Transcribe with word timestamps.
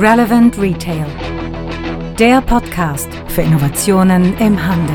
Relevant 0.00 0.56
Retail. 0.60 1.06
Der 2.20 2.40
Podcast 2.40 3.08
für 3.26 3.42
Innovationen 3.42 4.32
im 4.38 4.64
Handel. 4.64 4.94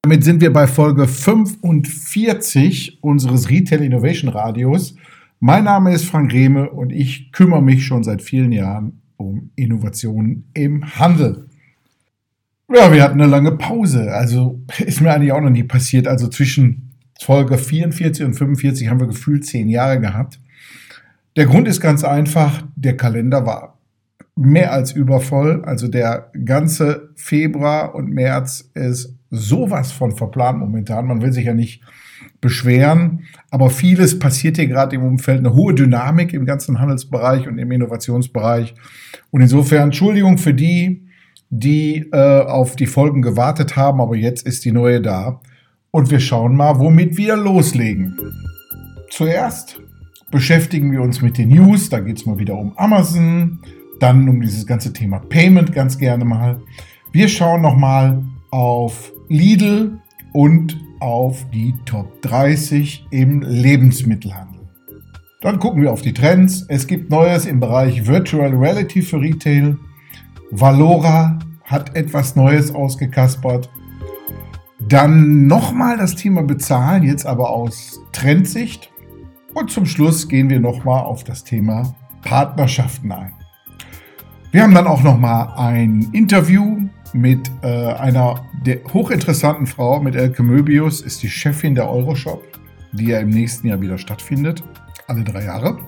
Damit 0.00 0.24
sind 0.24 0.40
wir 0.40 0.54
bei 0.54 0.66
Folge 0.66 1.06
45 1.06 3.02
unseres 3.02 3.50
Retail 3.50 3.82
Innovation 3.82 4.30
Radios. 4.30 4.94
Mein 5.40 5.64
Name 5.64 5.94
ist 5.94 6.06
Frank 6.06 6.32
Rehme 6.32 6.68
und 6.70 6.90
ich 6.90 7.30
kümmere 7.30 7.62
mich 7.62 7.86
schon 7.86 8.02
seit 8.02 8.22
vielen 8.22 8.50
Jahren 8.50 9.02
um 9.16 9.50
Innovationen 9.54 10.50
im 10.52 10.98
Handel. 10.98 11.48
Ja, 12.74 12.92
wir 12.92 13.02
hatten 13.04 13.20
eine 13.20 13.30
lange 13.30 13.52
Pause. 13.52 14.12
Also 14.12 14.60
ist 14.78 15.00
mir 15.00 15.12
eigentlich 15.12 15.32
auch 15.32 15.40
noch 15.40 15.50
nie 15.50 15.62
passiert. 15.62 16.08
Also 16.08 16.26
zwischen 16.28 16.90
Folge 17.20 17.56
44 17.56 18.24
und 18.24 18.34
45 18.34 18.88
haben 18.88 18.98
wir 18.98 19.06
gefühlt 19.06 19.46
zehn 19.46 19.68
Jahre 19.68 20.00
gehabt. 20.00 20.40
Der 21.36 21.46
Grund 21.46 21.68
ist 21.68 21.80
ganz 21.80 22.02
einfach, 22.02 22.64
der 22.74 22.96
Kalender 22.96 23.46
war 23.46 23.78
mehr 24.34 24.72
als 24.72 24.90
übervoll. 24.90 25.64
Also 25.64 25.86
der 25.86 26.32
ganze 26.44 27.10
Februar 27.14 27.94
und 27.94 28.10
März 28.10 28.70
ist 28.74 29.14
sowas 29.30 29.92
von 29.92 30.16
verplant 30.16 30.58
momentan. 30.58 31.06
Man 31.06 31.22
will 31.22 31.32
sich 31.32 31.44
ja 31.44 31.54
nicht 31.54 31.82
beschweren. 32.40 33.24
Aber 33.50 33.70
vieles 33.70 34.18
passiert 34.18 34.56
hier 34.56 34.68
gerade 34.68 34.96
im 34.96 35.02
Umfeld, 35.02 35.38
eine 35.38 35.54
hohe 35.54 35.74
Dynamik 35.74 36.32
im 36.32 36.44
ganzen 36.44 36.78
Handelsbereich 36.80 37.48
und 37.48 37.58
im 37.58 37.70
Innovationsbereich. 37.70 38.74
Und 39.30 39.40
insofern 39.40 39.84
Entschuldigung 39.84 40.38
für 40.38 40.54
die, 40.54 41.06
die 41.50 42.08
äh, 42.12 42.42
auf 42.42 42.76
die 42.76 42.86
Folgen 42.86 43.22
gewartet 43.22 43.76
haben, 43.76 44.00
aber 44.00 44.16
jetzt 44.16 44.46
ist 44.46 44.64
die 44.64 44.72
neue 44.72 45.00
da. 45.00 45.40
Und 45.90 46.10
wir 46.10 46.20
schauen 46.20 46.54
mal, 46.54 46.78
womit 46.78 47.16
wir 47.16 47.36
loslegen. 47.36 48.16
Zuerst 49.10 49.80
beschäftigen 50.30 50.92
wir 50.92 51.00
uns 51.00 51.22
mit 51.22 51.38
den 51.38 51.48
News. 51.48 51.88
Da 51.88 52.00
geht 52.00 52.18
es 52.18 52.26
mal 52.26 52.38
wieder 52.38 52.58
um 52.58 52.76
Amazon, 52.76 53.60
dann 53.98 54.28
um 54.28 54.40
dieses 54.40 54.66
ganze 54.66 54.92
Thema 54.92 55.18
Payment 55.18 55.72
ganz 55.72 55.98
gerne 55.98 56.24
mal. 56.24 56.60
Wir 57.12 57.28
schauen 57.28 57.62
nochmal 57.62 58.22
auf 58.50 59.12
Lidl 59.28 59.98
und 60.32 60.78
auf 61.00 61.44
die 61.52 61.74
Top 61.84 62.22
30 62.22 63.06
im 63.10 63.42
Lebensmittelhandel. 63.42 64.60
Dann 65.40 65.58
gucken 65.58 65.82
wir 65.82 65.92
auf 65.92 66.02
die 66.02 66.12
Trends. 66.12 66.64
Es 66.68 66.86
gibt 66.86 67.10
Neues 67.10 67.46
im 67.46 67.60
Bereich 67.60 68.06
Virtual 68.06 68.52
Reality 68.54 69.02
für 69.02 69.20
Retail. 69.20 69.76
Valora 70.50 71.38
hat 71.64 71.94
etwas 71.94 72.34
Neues 72.34 72.74
ausgekaspert. 72.74 73.70
Dann 74.80 75.46
nochmal 75.46 75.96
das 75.96 76.16
Thema 76.16 76.42
Bezahlen, 76.42 77.02
jetzt 77.02 77.26
aber 77.26 77.50
aus 77.50 78.00
Trendsicht. 78.12 78.90
Und 79.54 79.70
zum 79.70 79.86
Schluss 79.86 80.28
gehen 80.28 80.50
wir 80.50 80.60
nochmal 80.60 81.04
auf 81.04 81.24
das 81.24 81.44
Thema 81.44 81.94
Partnerschaften 82.22 83.12
ein. 83.12 83.32
Wir 84.50 84.62
haben 84.62 84.74
dann 84.74 84.86
auch 84.86 85.02
nochmal 85.02 85.52
ein 85.56 86.08
Interview 86.12 86.87
mit 87.12 87.50
äh, 87.62 87.66
einer 87.66 88.44
hochinteressanten 88.92 89.66
Frau, 89.66 90.00
mit 90.00 90.14
Elke 90.14 90.42
Möbius, 90.42 91.00
ist 91.00 91.22
die 91.22 91.30
Chefin 91.30 91.74
der 91.74 91.90
Euroshop, 91.90 92.42
die 92.92 93.06
ja 93.06 93.20
im 93.20 93.30
nächsten 93.30 93.68
Jahr 93.68 93.80
wieder 93.80 93.98
stattfindet, 93.98 94.62
alle 95.06 95.24
drei 95.24 95.44
Jahre. 95.44 95.78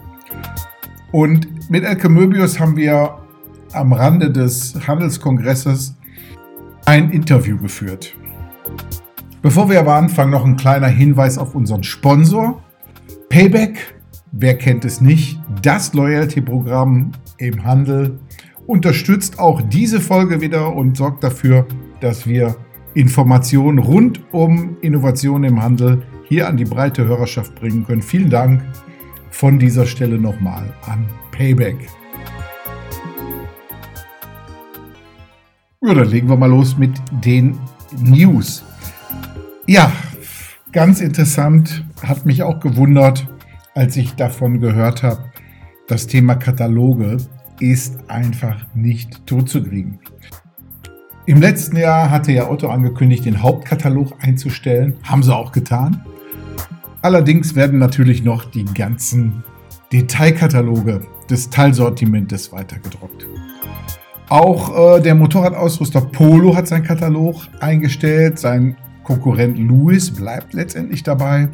Und 1.13 1.71
mit 1.71 1.85
Elke 1.85 2.09
Möbius 2.09 2.59
haben 2.59 2.77
wir 2.77 3.19
am 3.73 3.93
Rande 3.93 4.31
des 4.31 4.75
Handelskongresses 4.87 5.97
ein 6.87 7.11
Interview 7.11 7.59
geführt. 7.59 8.15
Bevor 9.43 9.71
wir 9.71 9.81
aber 9.81 9.95
anfangen, 9.95 10.31
noch 10.31 10.45
ein 10.45 10.57
kleiner 10.57 10.89
Hinweis 10.89 11.39
auf 11.39 11.55
unseren 11.55 11.83
Sponsor. 11.83 12.63
Payback, 13.29 13.95
wer 14.33 14.59
kennt 14.59 14.85
es 14.85 15.01
nicht, 15.01 15.41
das 15.63 15.95
Loyalty-Programm 15.95 17.13
im 17.39 17.65
Handel 17.65 18.19
unterstützt 18.71 19.41
auch 19.41 19.61
diese 19.63 20.01
Folge 20.01 20.41
wieder 20.41 20.73
und 20.77 20.97
sorgt 20.97 21.25
dafür, 21.25 21.67
dass 22.01 22.29
wir 22.29 22.55
Informationen 22.95 23.81
rund 23.81 24.21
um 24.33 24.77
Innovation 24.81 25.43
im 25.43 25.61
Handel 25.61 26.05
hier 26.29 26.47
an 26.47 26.57
die 26.57 26.65
breite 26.65 27.05
Hörerschaft 27.05 27.57
bringen 27.57 27.85
können. 27.85 28.01
Vielen 28.01 28.31
Dank 28.31 28.63
von 29.31 29.59
dieser 29.59 29.87
Stelle 29.87 30.19
nochmal 30.19 30.73
an 30.87 31.05
Payback. 31.33 31.89
Ja, 35.83 35.93
dann 35.93 36.09
legen 36.09 36.29
wir 36.29 36.37
mal 36.37 36.51
los 36.51 36.79
mit 36.79 36.93
den 37.25 37.59
News. 37.99 38.63
Ja, 39.67 39.91
ganz 40.71 41.01
interessant, 41.01 41.85
hat 42.05 42.25
mich 42.25 42.45
auch 42.45 42.61
gewundert, 42.61 43.27
als 43.75 43.97
ich 43.97 44.15
davon 44.15 44.61
gehört 44.61 45.03
habe, 45.03 45.25
das 45.89 46.07
Thema 46.07 46.37
Kataloge 46.37 47.17
ist 47.61 47.99
einfach 48.09 48.67
nicht 48.75 49.27
totzukriegen. 49.27 49.99
Im 51.27 51.41
letzten 51.41 51.77
Jahr 51.77 52.11
hatte 52.11 52.33
ja 52.33 52.51
Otto 52.51 52.69
angekündigt, 52.69 53.25
den 53.25 53.43
Hauptkatalog 53.43 54.15
einzustellen. 54.21 54.95
Haben 55.05 55.23
sie 55.23 55.35
auch 55.35 55.53
getan. 55.53 56.05
Allerdings 57.03 57.55
werden 57.55 57.79
natürlich 57.79 58.25
noch 58.25 58.45
die 58.45 58.65
ganzen 58.65 59.45
Detailkataloge 59.93 61.03
des 61.29 61.51
Teilsortimentes 61.51 62.53
weitergedruckt. 62.53 63.27
Auch 64.29 64.97
äh, 64.97 65.01
der 65.01 65.15
Motorradausrüster 65.15 66.01
Polo 66.01 66.57
hat 66.57 66.69
seinen 66.69 66.85
Katalog 66.85 67.43
eingestellt. 67.61 68.39
Sein 68.39 68.77
Konkurrent 69.05 69.59
Lewis 69.59 70.11
bleibt 70.11 70.55
letztendlich 70.55 71.03
dabei. 71.03 71.49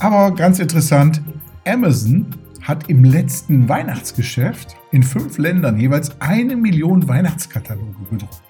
Aber 0.00 0.34
ganz 0.34 0.58
interessant, 0.58 1.22
Amazon 1.66 2.26
hat 2.64 2.88
im 2.88 3.04
letzten 3.04 3.68
Weihnachtsgeschäft 3.68 4.76
in 4.90 5.02
fünf 5.02 5.38
Ländern 5.38 5.78
jeweils 5.78 6.20
eine 6.20 6.56
Million 6.56 7.06
Weihnachtskataloge 7.06 8.04
gedruckt. 8.10 8.40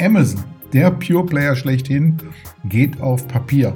Amazon, 0.00 0.44
der 0.72 0.90
Pure 0.90 1.24
Player 1.24 1.56
schlechthin, 1.56 2.18
geht 2.64 3.00
auf 3.00 3.26
Papier. 3.26 3.74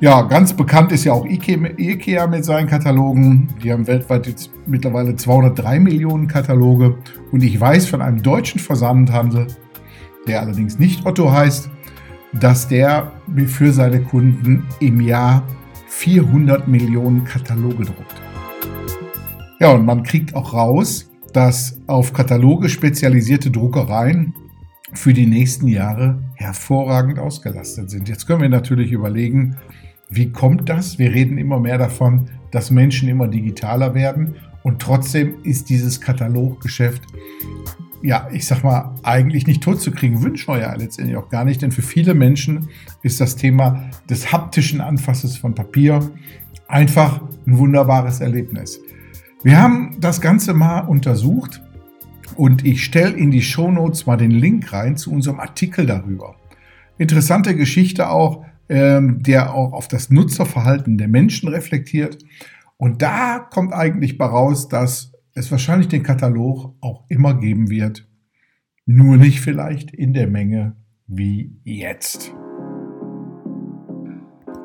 Ja, 0.00 0.22
ganz 0.22 0.54
bekannt 0.54 0.92
ist 0.92 1.04
ja 1.04 1.12
auch 1.12 1.26
IKEA 1.26 2.26
mit 2.26 2.46
seinen 2.46 2.66
Katalogen. 2.66 3.48
Die 3.62 3.70
haben 3.70 3.86
weltweit 3.86 4.26
jetzt 4.26 4.50
mittlerweile 4.66 5.14
203 5.14 5.78
Millionen 5.78 6.26
Kataloge. 6.26 6.96
Und 7.30 7.42
ich 7.42 7.60
weiß 7.60 7.86
von 7.86 8.00
einem 8.00 8.22
deutschen 8.22 8.58
Versandhandel, 8.58 9.48
der 10.26 10.40
allerdings 10.40 10.78
nicht 10.78 11.04
Otto 11.04 11.30
heißt, 11.30 11.68
dass 12.32 12.68
der 12.68 13.12
für 13.46 13.72
seine 13.72 14.00
Kunden 14.00 14.66
im 14.78 15.02
Jahr 15.02 15.42
400 15.88 16.66
Millionen 16.66 17.24
Kataloge 17.24 17.84
druckt. 17.84 18.29
Ja, 19.60 19.72
und 19.72 19.84
man 19.84 20.02
kriegt 20.02 20.34
auch 20.34 20.54
raus, 20.54 21.10
dass 21.34 21.78
auf 21.86 22.14
Kataloge 22.14 22.70
spezialisierte 22.70 23.50
Druckereien 23.50 24.34
für 24.94 25.12
die 25.12 25.26
nächsten 25.26 25.68
Jahre 25.68 26.18
hervorragend 26.34 27.18
ausgelastet 27.18 27.90
sind. 27.90 28.08
Jetzt 28.08 28.26
können 28.26 28.40
wir 28.40 28.48
natürlich 28.48 28.90
überlegen, 28.90 29.56
wie 30.08 30.32
kommt 30.32 30.70
das? 30.70 30.98
Wir 30.98 31.12
reden 31.12 31.36
immer 31.36 31.60
mehr 31.60 31.76
davon, 31.76 32.30
dass 32.50 32.70
Menschen 32.70 33.08
immer 33.10 33.28
digitaler 33.28 33.94
werden 33.94 34.36
und 34.62 34.80
trotzdem 34.80 35.34
ist 35.44 35.68
dieses 35.68 36.00
Kataloggeschäft 36.00 37.02
ja, 38.02 38.28
ich 38.32 38.46
sag 38.46 38.64
mal, 38.64 38.94
eigentlich 39.02 39.46
nicht 39.46 39.62
tot 39.62 39.78
zu 39.82 39.90
kriegen, 39.90 40.22
wünschen 40.22 40.54
wir 40.54 40.60
ja 40.60 40.74
letztendlich 40.74 41.18
auch 41.18 41.28
gar 41.28 41.44
nicht, 41.44 41.60
denn 41.60 41.70
für 41.70 41.82
viele 41.82 42.14
Menschen 42.14 42.70
ist 43.02 43.20
das 43.20 43.36
Thema 43.36 43.90
des 44.08 44.32
haptischen 44.32 44.80
Anfasses 44.80 45.36
von 45.36 45.54
Papier 45.54 46.10
einfach 46.66 47.20
ein 47.46 47.58
wunderbares 47.58 48.20
Erlebnis. 48.20 48.80
Wir 49.42 49.58
haben 49.58 49.96
das 49.98 50.20
Ganze 50.20 50.52
mal 50.52 50.80
untersucht 50.80 51.62
und 52.36 52.62
ich 52.66 52.84
stelle 52.84 53.14
in 53.16 53.30
die 53.30 53.40
Show 53.40 53.70
Notes 53.70 54.04
mal 54.04 54.18
den 54.18 54.32
Link 54.32 54.70
rein 54.70 54.98
zu 54.98 55.10
unserem 55.10 55.40
Artikel 55.40 55.86
darüber. 55.86 56.36
Interessante 56.98 57.56
Geschichte 57.56 58.10
auch, 58.10 58.44
ähm, 58.68 59.22
der 59.22 59.54
auch 59.54 59.72
auf 59.72 59.88
das 59.88 60.10
Nutzerverhalten 60.10 60.98
der 60.98 61.08
Menschen 61.08 61.48
reflektiert. 61.48 62.18
Und 62.76 63.00
da 63.00 63.38
kommt 63.38 63.72
eigentlich 63.72 64.18
bei 64.18 64.26
raus, 64.26 64.68
dass 64.68 65.12
es 65.32 65.50
wahrscheinlich 65.50 65.88
den 65.88 66.02
Katalog 66.02 66.74
auch 66.82 67.04
immer 67.08 67.32
geben 67.32 67.70
wird, 67.70 68.06
nur 68.84 69.16
nicht 69.16 69.40
vielleicht 69.40 69.90
in 69.90 70.12
der 70.12 70.26
Menge 70.26 70.76
wie 71.06 71.56
jetzt. 71.64 72.34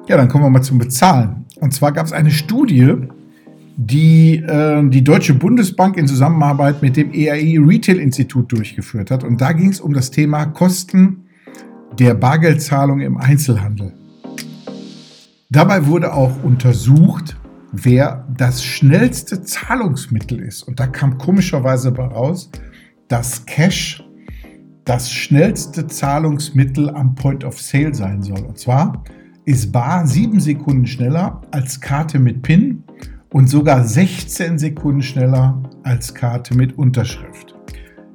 Ja, 0.09 0.17
dann 0.17 0.27
kommen 0.27 0.43
wir 0.43 0.49
mal 0.49 0.61
zum 0.61 0.79
Bezahlen. 0.79 1.45
Und 1.61 1.73
zwar 1.73 1.93
gab 1.93 2.05
es 2.05 2.11
eine 2.11 2.31
Studie, 2.31 3.07
die 3.77 4.37
äh, 4.37 4.87
die 4.89 5.03
Deutsche 5.03 5.33
Bundesbank 5.33 5.97
in 5.97 6.07
Zusammenarbeit 6.07 6.81
mit 6.81 6.95
dem 6.95 7.11
ERI 7.11 7.57
Retail 7.57 7.99
Institut 7.99 8.51
durchgeführt 8.51 9.11
hat. 9.11 9.23
Und 9.23 9.41
da 9.41 9.51
ging 9.51 9.69
es 9.69 9.81
um 9.81 9.93
das 9.93 10.11
Thema 10.11 10.45
Kosten 10.45 11.25
der 11.99 12.13
Bargeldzahlung 12.13 13.01
im 13.01 13.17
Einzelhandel. 13.17 13.93
Dabei 15.49 15.85
wurde 15.85 16.13
auch 16.13 16.43
untersucht, 16.43 17.37
wer 17.71 18.27
das 18.35 18.63
schnellste 18.63 19.43
Zahlungsmittel 19.43 20.39
ist. 20.39 20.63
Und 20.63 20.79
da 20.79 20.87
kam 20.87 21.17
komischerweise 21.17 21.95
raus, 21.95 22.49
dass 23.07 23.45
Cash 23.45 24.03
das 24.85 25.11
schnellste 25.11 25.87
Zahlungsmittel 25.87 26.89
am 26.89 27.15
Point 27.15 27.43
of 27.43 27.59
Sale 27.59 27.93
sein 27.93 28.21
soll. 28.21 28.39
Und 28.39 28.57
zwar 28.57 29.03
ist 29.45 29.71
Bar 29.71 30.07
sieben 30.07 30.39
Sekunden 30.39 30.87
schneller 30.87 31.41
als 31.51 31.79
Karte 31.79 32.19
mit 32.19 32.41
PIN 32.41 32.83
und 33.35 33.49
sogar 33.49 33.83
16 33.83 34.57
Sekunden 34.57 35.01
schneller 35.01 35.61
als 35.83 36.13
Karte 36.13 36.55
mit 36.55 36.77
Unterschrift. 36.77 37.53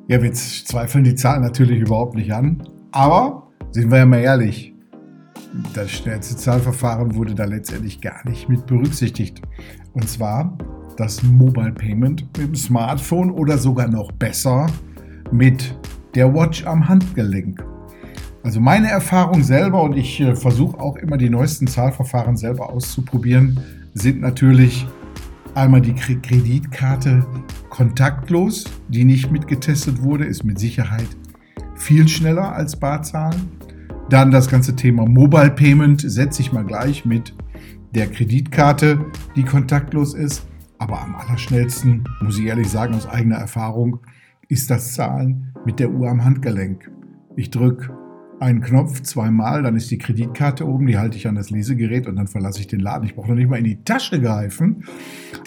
Ja, 0.09 0.23
wir 0.23 0.33
zweifeln 0.33 1.05
die 1.05 1.15
Zahlen 1.15 1.43
natürlich 1.43 1.79
überhaupt 1.79 2.15
nicht 2.15 2.33
an, 2.33 2.67
aber 2.91 3.51
sind 3.71 3.91
wir 3.91 3.99
ja 3.99 4.07
mal 4.07 4.21
ehrlich, 4.21 4.73
das 5.75 5.91
schnellste 5.91 6.37
Zahlverfahren 6.37 7.15
wurde 7.17 7.35
da 7.35 7.45
letztendlich 7.45 8.01
gar 8.01 8.27
nicht 8.27 8.49
mit 8.49 8.65
berücksichtigt. 8.65 9.43
Und 9.93 10.09
zwar 10.09 10.57
das 10.97 11.23
Mobile 11.23 11.73
Payment 11.73 12.23
mit 12.39 12.47
dem 12.47 12.55
Smartphone 12.55 13.31
oder 13.31 13.59
sogar 13.59 13.89
noch 13.89 14.13
besser 14.13 14.69
mit 15.31 15.79
der 16.15 16.33
Watch 16.33 16.65
am 16.65 16.89
Handgelenk. 16.89 17.63
Also 18.43 18.59
meine 18.59 18.89
Erfahrung 18.89 19.43
selber 19.43 19.83
und 19.83 19.99
ich 19.99 20.19
äh, 20.19 20.35
versuche 20.35 20.81
auch 20.81 20.97
immer 20.97 21.19
die 21.19 21.29
neuesten 21.29 21.67
Zahlverfahren 21.67 22.39
selber 22.39 22.71
auszuprobieren, 22.71 23.61
sind 23.93 24.23
natürlich 24.23 24.87
einmal 25.55 25.81
die 25.81 25.95
Kreditkarte 25.95 27.27
kontaktlos, 27.69 28.65
die 28.89 29.05
nicht 29.05 29.31
mitgetestet 29.31 30.03
wurde, 30.03 30.25
ist 30.25 30.45
mit 30.45 30.59
Sicherheit 30.59 31.09
viel 31.77 32.07
schneller 32.09 32.53
als 32.53 32.77
Barzahlen. 32.77 33.49
Dann 34.09 34.31
das 34.31 34.49
ganze 34.49 34.77
Thema 34.77 35.07
Mobile 35.07 35.51
Payment 35.51 36.01
setze 36.01 36.43
ich 36.43 36.53
mal 36.53 36.65
gleich 36.65 37.05
mit 37.05 37.35
der 37.95 38.07
Kreditkarte, 38.07 39.05
die 39.37 39.45
kontaktlos 39.45 40.15
ist. 40.15 40.47
Aber 40.79 41.01
am 41.01 41.15
allerschnellsten, 41.15 42.05
muss 42.21 42.39
ich 42.39 42.47
ehrlich 42.47 42.69
sagen, 42.69 42.95
aus 42.95 43.09
eigener 43.09 43.37
Erfahrung, 43.37 44.01
ist 44.49 44.71
das 44.71 44.95
Zahlen 44.95 45.55
mit 45.65 45.79
der 45.79 45.91
Uhr 45.91 46.09
am 46.09 46.25
Handgelenk. 46.25 46.91
Ich 47.37 47.51
drücke 47.51 48.00
einen 48.41 48.63
Knopf 48.63 49.03
zweimal, 49.03 49.63
dann 49.63 49.77
ist 49.77 49.91
die 49.91 49.99
Kreditkarte 49.99 50.67
oben, 50.67 50.87
die 50.87 50.97
halte 50.97 51.17
ich 51.19 51.29
an 51.29 51.35
das 51.35 51.51
Lesegerät 51.51 52.07
und 52.07 52.17
dann 52.17 52.27
verlasse 52.27 52.61
ich 52.61 52.67
den 52.67 52.81
Laden. 52.81 53.05
Ich 53.05 53.15
brauche 53.15 53.29
noch 53.29 53.37
nicht 53.37 53.51
mal 53.51 53.59
in 53.59 53.65
die 53.65 53.85
Tasche 53.85 54.21
greifen. 54.21 54.85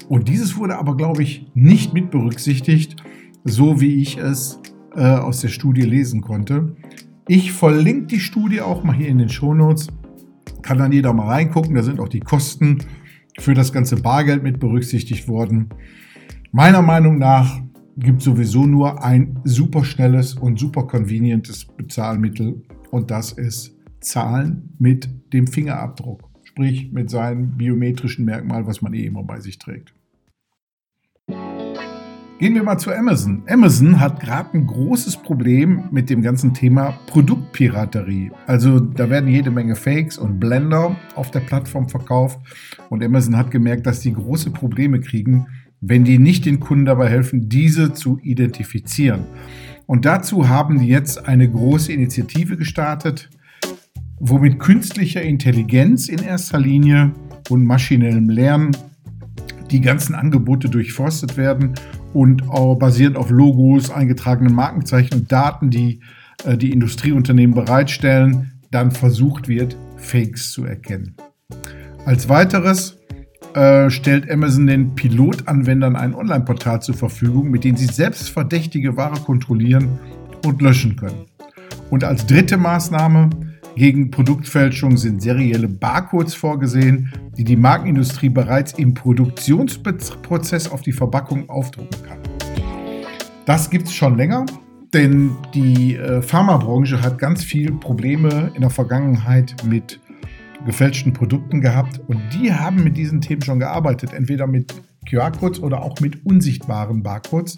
Und 0.08 0.30
dieses 0.30 0.58
wurde 0.58 0.78
aber, 0.78 0.96
glaube 0.96 1.24
ich, 1.24 1.48
nicht 1.56 1.94
mit 1.94 2.12
berücksichtigt, 2.12 2.98
so 3.44 3.82
wie 3.82 4.02
ich 4.02 4.18
es 4.18 4.60
äh, 4.96 5.02
aus 5.02 5.42
der 5.42 5.48
Studie 5.48 5.82
lesen 5.82 6.22
konnte. 6.22 6.76
Ich 7.28 7.52
verlinke 7.52 8.08
die 8.08 8.20
Studie 8.20 8.62
auch 8.62 8.84
mal 8.84 8.96
hier 8.96 9.08
in 9.08 9.18
den 9.18 9.30
Shownotes. 9.30 9.88
Kann 10.62 10.78
dann 10.78 10.92
jeder 10.92 11.14
mal 11.14 11.28
reingucken. 11.28 11.74
Da 11.74 11.82
sind 11.82 12.00
auch 12.00 12.10
die 12.10 12.20
Kosten 12.20 12.78
für 13.40 13.56
das 13.56 13.74
ganze 13.74 13.96
Bargeld 13.96 14.44
mit 14.44 14.60
berücksichtigt 14.60 15.28
worden. 15.28 15.70
Meiner 16.52 16.84
Meinung 16.84 17.18
nach 17.18 17.60
gibt 17.98 18.22
sowieso 18.22 18.68
nur 18.68 19.04
ein 19.04 19.40
super 19.44 19.84
schnelles 19.84 20.36
und 20.36 20.60
super 20.60 20.86
convenientes 20.86 21.66
Bezahlmittel 21.66 22.62
und 22.94 23.10
das 23.10 23.32
ist 23.32 23.76
Zahlen 24.02 24.76
mit 24.78 25.10
dem 25.34 25.48
Fingerabdruck, 25.48 26.30
sprich 26.44 26.92
mit 26.92 27.10
seinem 27.10 27.58
biometrischen 27.58 28.24
Merkmal, 28.24 28.68
was 28.68 28.84
man 28.84 28.94
eh 28.94 29.06
immer 29.06 29.24
bei 29.24 29.40
sich 29.40 29.58
trägt. 29.58 29.96
Gehen 32.38 32.54
wir 32.54 32.62
mal 32.62 32.78
zu 32.78 32.92
Amazon. 32.92 33.42
Amazon 33.48 34.00
hat 34.00 34.20
gerade 34.20 34.54
ein 34.54 34.68
großes 34.68 35.18
Problem 35.18 35.86
mit 35.92 36.12
dem 36.12 36.22
ganzen 36.22 36.54
Thema 36.54 36.94
Produktpiraterie. 37.08 38.32
Also 38.46 38.80
da 38.80 39.10
werden 39.10 39.28
jede 39.28 39.50
Menge 39.50 39.76
Fakes 39.76 40.20
und 40.20 40.40
Blender 40.40 40.96
auf 41.16 41.32
der 41.32 41.40
Plattform 41.40 41.90
verkauft 41.90 42.40
und 42.92 43.04
Amazon 43.04 43.38
hat 43.38 43.50
gemerkt, 43.50 43.88
dass 43.88 44.02
die 44.02 44.14
große 44.14 44.52
Probleme 44.52 45.00
kriegen, 45.00 45.48
wenn 45.82 46.04
die 46.04 46.20
nicht 46.20 46.46
den 46.46 46.60
Kunden 46.60 46.86
dabei 46.86 47.10
helfen, 47.10 47.50
diese 47.50 47.94
zu 47.94 48.20
identifizieren. 48.22 49.26
Und 49.86 50.06
dazu 50.06 50.50
haben 50.50 50.80
die 50.80 50.88
jetzt 50.88 51.28
eine 51.28 51.50
große 51.50 51.92
Initiative 51.92 52.58
gestartet, 52.58 53.30
womit 54.20 54.60
künstlicher 54.60 55.22
Intelligenz 55.22 56.08
in 56.08 56.24
erster 56.24 56.60
Linie 56.60 57.12
und 57.50 57.66
maschinellem 57.66 58.30
Lernen 58.30 58.76
die 59.72 59.82
ganzen 59.82 60.16
Angebote 60.16 60.70
durchforstet 60.70 61.36
werden 61.36 61.74
und 62.14 62.48
auch 62.50 62.76
basierend 62.76 63.18
auf 63.18 63.30
Logos, 63.30 63.90
eingetragenen 63.90 64.54
Markenzeichen 64.54 65.22
und 65.22 65.32
Daten, 65.32 65.70
die 65.70 66.00
äh, 66.46 66.58
die 66.58 66.72
Industrieunternehmen 66.72 67.56
bereitstellen, 67.56 68.52
dann 68.72 68.92
versucht 68.92 69.48
wird, 69.48 69.78
Fakes 69.98 70.52
zu 70.52 70.66
erkennen. 70.66 71.16
Als 72.06 72.30
weiteres 72.30 72.98
äh, 73.56 73.90
stellt 73.90 74.30
Amazon 74.30 74.68
den 74.68 74.96
Pilotanwendern 74.96 75.96
ein 75.96 76.16
Online-Portal 76.16 76.82
zur 76.82 76.96
Verfügung, 76.96 77.52
mit 77.52 77.64
dem 77.64 77.78
sie 77.78 77.86
selbst 77.86 78.30
verdächtige 78.30 78.98
Ware 78.98 79.20
kontrollieren 79.20 80.00
und 80.46 80.62
löschen 80.62 80.96
können. 80.96 81.26
Und 81.90 82.04
als 82.04 82.26
dritte 82.26 82.58
Maßnahme 82.58 83.30
gegen 83.76 84.12
Produktfälschung 84.12 84.98
sind 84.98 85.22
serielle 85.22 85.68
Barcodes 85.68 86.36
vorgesehen, 86.36 87.12
die 87.38 87.44
die 87.44 87.56
Markenindustrie 87.56 88.30
bereits 88.30 88.74
im 88.74 88.94
Produktionsprozess 88.94 90.72
auf 90.72 90.82
die 90.82 90.92
Verpackung 90.92 91.50
aufdrucken 91.50 92.04
kann. 92.08 92.18
Das 93.46 93.70
gibt 93.70 93.88
es 93.88 93.94
schon 93.94 94.16
länger, 94.18 94.46
denn 94.94 95.32
die 95.54 95.96
äh, 95.96 96.22
Pharmabranche 96.22 97.02
hat 97.02 97.18
ganz 97.18 97.44
viele 97.44 97.72
Probleme 97.74 98.52
in 98.54 98.62
der 98.62 98.70
Vergangenheit 98.70 99.56
mit 99.66 100.00
gefälschten 100.66 101.14
Produkten 101.14 101.62
gehabt 101.62 102.00
und 102.08 102.22
die 102.34 102.54
haben 102.54 102.84
mit 102.84 102.98
diesen 102.98 103.22
Themen 103.22 103.42
schon 103.42 103.60
gearbeitet, 103.60 104.14
entweder 104.14 104.48
mit 104.48 104.74
QR-Codes 105.10 105.62
oder 105.62 105.82
auch 105.82 106.00
mit 106.00 106.26
unsichtbaren 106.26 107.04
Barcodes, 107.04 107.56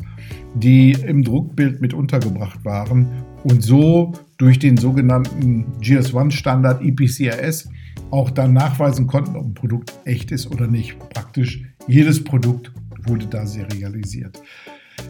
die 0.55 0.91
im 0.93 1.23
Druckbild 1.23 1.81
mit 1.81 1.93
untergebracht 1.93 2.65
waren 2.65 3.07
und 3.43 3.61
so 3.61 4.13
durch 4.37 4.59
den 4.59 4.77
sogenannten 4.77 5.65
GS1-Standard 5.79 6.81
EPCRS 6.81 7.69
auch 8.11 8.29
dann 8.29 8.53
nachweisen 8.53 9.07
konnten, 9.07 9.35
ob 9.35 9.45
ein 9.45 9.53
Produkt 9.53 9.93
echt 10.05 10.31
ist 10.31 10.51
oder 10.51 10.67
nicht. 10.67 10.97
Praktisch 11.09 11.63
jedes 11.87 12.23
Produkt 12.23 12.71
wurde 13.05 13.27
da 13.27 13.45
serialisiert. 13.45 14.41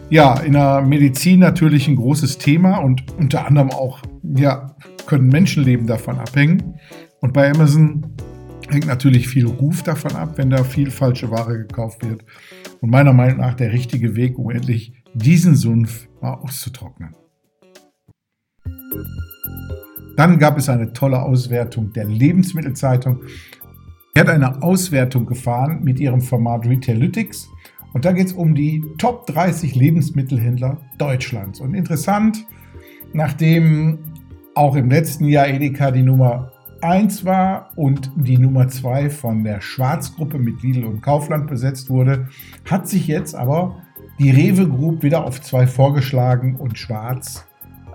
Ja, 0.09 0.39
in 0.39 0.53
der 0.53 0.81
Medizin 0.81 1.39
natürlich 1.39 1.87
ein 1.87 1.95
großes 1.95 2.37
Thema 2.37 2.77
und 2.77 3.03
unter 3.17 3.47
anderem 3.47 3.71
auch, 3.71 4.01
ja, 4.35 4.75
können 5.07 5.29
Menschenleben 5.29 5.87
davon 5.87 6.19
abhängen. 6.19 6.75
Und 7.21 7.33
bei 7.33 7.49
Amazon 7.49 8.05
hängt 8.69 8.87
natürlich 8.87 9.27
viel 9.27 9.45
Ruf 9.45 9.83
davon 9.83 10.15
ab, 10.15 10.37
wenn 10.37 10.49
da 10.49 10.63
viel 10.63 10.91
falsche 10.91 11.29
Ware 11.31 11.57
gekauft 11.57 12.03
wird. 12.03 12.25
Und 12.81 12.89
meiner 12.89 13.13
Meinung 13.13 13.37
nach 13.37 13.53
der 13.53 13.71
richtige 13.71 14.15
Weg, 14.15 14.37
um 14.37 14.49
endlich 14.49 14.93
diesen 15.13 15.55
Sumpf 15.55 16.07
mal 16.21 16.33
auszutrocknen. 16.33 17.15
Dann 20.17 20.39
gab 20.39 20.57
es 20.57 20.69
eine 20.69 20.93
tolle 20.93 21.21
Auswertung 21.21 21.91
der 21.91 22.05
Lebensmittelzeitung. 22.05 23.23
Er 24.13 24.21
hat 24.21 24.29
eine 24.29 24.63
Auswertung 24.63 25.25
gefahren 25.25 25.83
mit 25.83 25.99
ihrem 25.99 26.21
Format 26.21 26.65
Retailytics. 26.65 27.49
Und 27.93 28.05
da 28.05 28.13
geht 28.13 28.27
es 28.27 28.33
um 28.33 28.55
die 28.55 28.83
Top 28.97 29.25
30 29.27 29.75
Lebensmittelhändler 29.75 30.81
Deutschlands. 30.97 31.59
Und 31.59 31.73
interessant, 31.73 32.45
nachdem 33.13 33.99
auch 34.53 34.75
im 34.75 34.89
letzten 34.89 35.25
Jahr 35.25 35.47
Edeka 35.47 35.91
die 35.91 36.03
Nummer 36.03 36.51
1 36.81 37.25
war 37.25 37.71
und 37.75 38.11
die 38.15 38.37
Nummer 38.37 38.67
2 38.67 39.09
von 39.09 39.43
der 39.43 39.61
Schwarzgruppe 39.61 40.39
mit 40.39 40.61
Lidl 40.61 40.85
und 40.85 41.01
Kaufland 41.01 41.47
besetzt 41.47 41.89
wurde, 41.89 42.27
hat 42.69 42.87
sich 42.87 43.07
jetzt 43.07 43.35
aber 43.35 43.77
die 44.19 44.31
Rewe 44.31 44.67
Group 44.67 45.03
wieder 45.03 45.25
auf 45.25 45.41
2 45.41 45.67
vorgeschlagen 45.67 46.55
und 46.55 46.77
Schwarz 46.77 47.45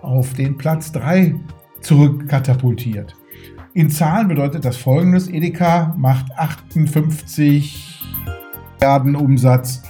auf 0.03 0.35
den 0.35 0.57
Platz 0.57 0.93
3 0.93 1.35
zurückkatapultiert. 1.81 3.17
In 3.73 3.91
Zahlen 3.91 4.29
bedeutet 4.29 4.65
das 4.65 4.77
folgendes: 4.77 5.29
Edeka 5.29 5.95
macht 5.97 6.27
58 6.37 8.01
Milliarden 8.81 9.15
Umsatz, 9.15 9.83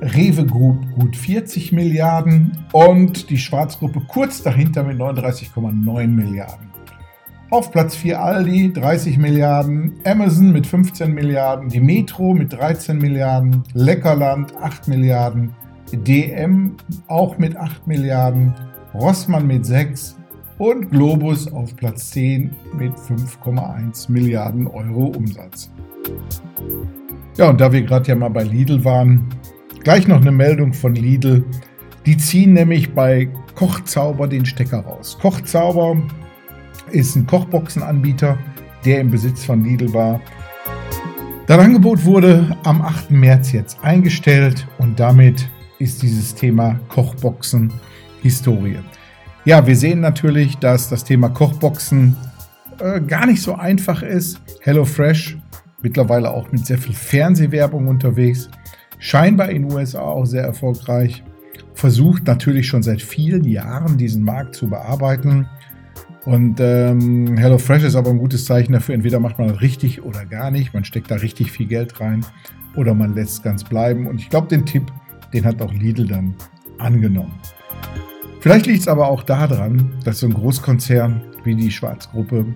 Rewe 0.00 0.46
Group 0.46 0.90
gut 0.94 1.16
40 1.16 1.72
Milliarden 1.72 2.64
und 2.72 3.30
die 3.30 3.38
Schwarzgruppe 3.38 4.00
kurz 4.08 4.42
dahinter 4.42 4.84
mit 4.84 4.98
39,9 4.98 6.06
Milliarden. 6.08 6.73
Auf 7.54 7.70
Platz 7.70 7.94
4 7.94 8.20
Aldi 8.20 8.72
30 8.72 9.16
Milliarden, 9.16 9.92
Amazon 10.04 10.50
mit 10.50 10.66
15 10.66 11.14
Milliarden, 11.14 11.68
die 11.68 11.78
Metro 11.78 12.34
mit 12.34 12.52
13 12.52 12.98
Milliarden, 12.98 13.62
Leckerland 13.74 14.56
8 14.56 14.88
Milliarden, 14.88 15.54
DM 15.92 16.74
auch 17.06 17.38
mit 17.38 17.56
8 17.56 17.86
Milliarden, 17.86 18.52
Rossmann 18.92 19.46
mit 19.46 19.64
6 19.64 20.16
und 20.58 20.90
Globus 20.90 21.46
auf 21.52 21.76
Platz 21.76 22.10
10 22.10 22.50
mit 22.76 22.92
5,1 22.94 24.10
Milliarden 24.10 24.66
Euro 24.66 25.12
Umsatz. 25.16 25.70
Ja, 27.36 27.50
und 27.50 27.60
da 27.60 27.70
wir 27.70 27.82
gerade 27.82 28.08
ja 28.08 28.16
mal 28.16 28.30
bei 28.30 28.42
Lidl 28.42 28.84
waren, 28.84 29.28
gleich 29.78 30.08
noch 30.08 30.20
eine 30.20 30.32
Meldung 30.32 30.72
von 30.72 30.96
Lidl. 30.96 31.44
Die 32.04 32.16
ziehen 32.16 32.54
nämlich 32.54 32.92
bei 32.92 33.28
Kochzauber 33.54 34.26
den 34.26 34.44
Stecker 34.44 34.80
raus. 34.80 35.16
Kochzauber 35.22 36.02
ist 36.90 37.16
ein 37.16 37.26
Kochboxenanbieter, 37.26 38.38
der 38.84 39.00
im 39.00 39.10
Besitz 39.10 39.44
von 39.44 39.64
Lidl 39.64 39.92
war. 39.92 40.20
Das 41.46 41.58
Angebot 41.58 42.04
wurde 42.04 42.56
am 42.64 42.80
8. 42.82 43.10
März 43.10 43.52
jetzt 43.52 43.78
eingestellt 43.82 44.66
und 44.78 44.98
damit 44.98 45.48
ist 45.78 46.02
dieses 46.02 46.34
Thema 46.34 46.80
Kochboxen 46.88 47.72
Historie. 48.22 48.78
Ja, 49.44 49.66
wir 49.66 49.76
sehen 49.76 50.00
natürlich, 50.00 50.56
dass 50.56 50.88
das 50.88 51.04
Thema 51.04 51.28
Kochboxen 51.28 52.16
äh, 52.80 53.00
gar 53.00 53.26
nicht 53.26 53.42
so 53.42 53.54
einfach 53.54 54.02
ist. 54.02 54.40
HelloFresh 54.62 55.36
mittlerweile 55.84 56.30
auch 56.30 56.50
mit 56.50 56.66
sehr 56.66 56.78
viel 56.78 56.94
Fernsehwerbung 56.94 57.86
unterwegs, 57.88 58.48
scheinbar 58.98 59.50
in 59.50 59.68
den 59.68 59.72
USA 59.72 60.00
auch 60.00 60.24
sehr 60.24 60.42
erfolgreich, 60.42 61.22
versucht 61.74 62.26
natürlich 62.26 62.66
schon 62.66 62.82
seit 62.82 63.02
vielen 63.02 63.44
Jahren 63.44 63.98
diesen 63.98 64.24
Markt 64.24 64.54
zu 64.54 64.68
bearbeiten. 64.68 65.46
Und 66.24 66.58
ähm, 66.58 67.36
HelloFresh 67.36 67.84
ist 67.84 67.96
aber 67.96 68.10
ein 68.10 68.18
gutes 68.18 68.46
Zeichen 68.46 68.72
dafür. 68.72 68.94
Entweder 68.94 69.20
macht 69.20 69.38
man 69.38 69.48
das 69.48 69.60
richtig 69.60 70.02
oder 70.02 70.24
gar 70.24 70.50
nicht. 70.50 70.72
Man 70.72 70.84
steckt 70.84 71.10
da 71.10 71.16
richtig 71.16 71.52
viel 71.52 71.66
Geld 71.66 72.00
rein 72.00 72.24
oder 72.76 72.94
man 72.94 73.14
lässt 73.14 73.32
es 73.32 73.42
ganz 73.42 73.62
bleiben. 73.62 74.06
Und 74.06 74.20
ich 74.20 74.30
glaube, 74.30 74.48
den 74.48 74.64
Tipp, 74.64 74.90
den 75.32 75.44
hat 75.44 75.60
auch 75.60 75.72
Lidl 75.72 76.06
dann 76.06 76.34
angenommen. 76.78 77.34
Vielleicht 78.40 78.66
liegt 78.66 78.80
es 78.80 78.88
aber 78.88 79.08
auch 79.08 79.22
daran, 79.22 79.92
dass 80.04 80.20
so 80.20 80.26
ein 80.26 80.34
Großkonzern 80.34 81.20
wie 81.44 81.54
die 81.54 81.70
Schwarzgruppe 81.70 82.46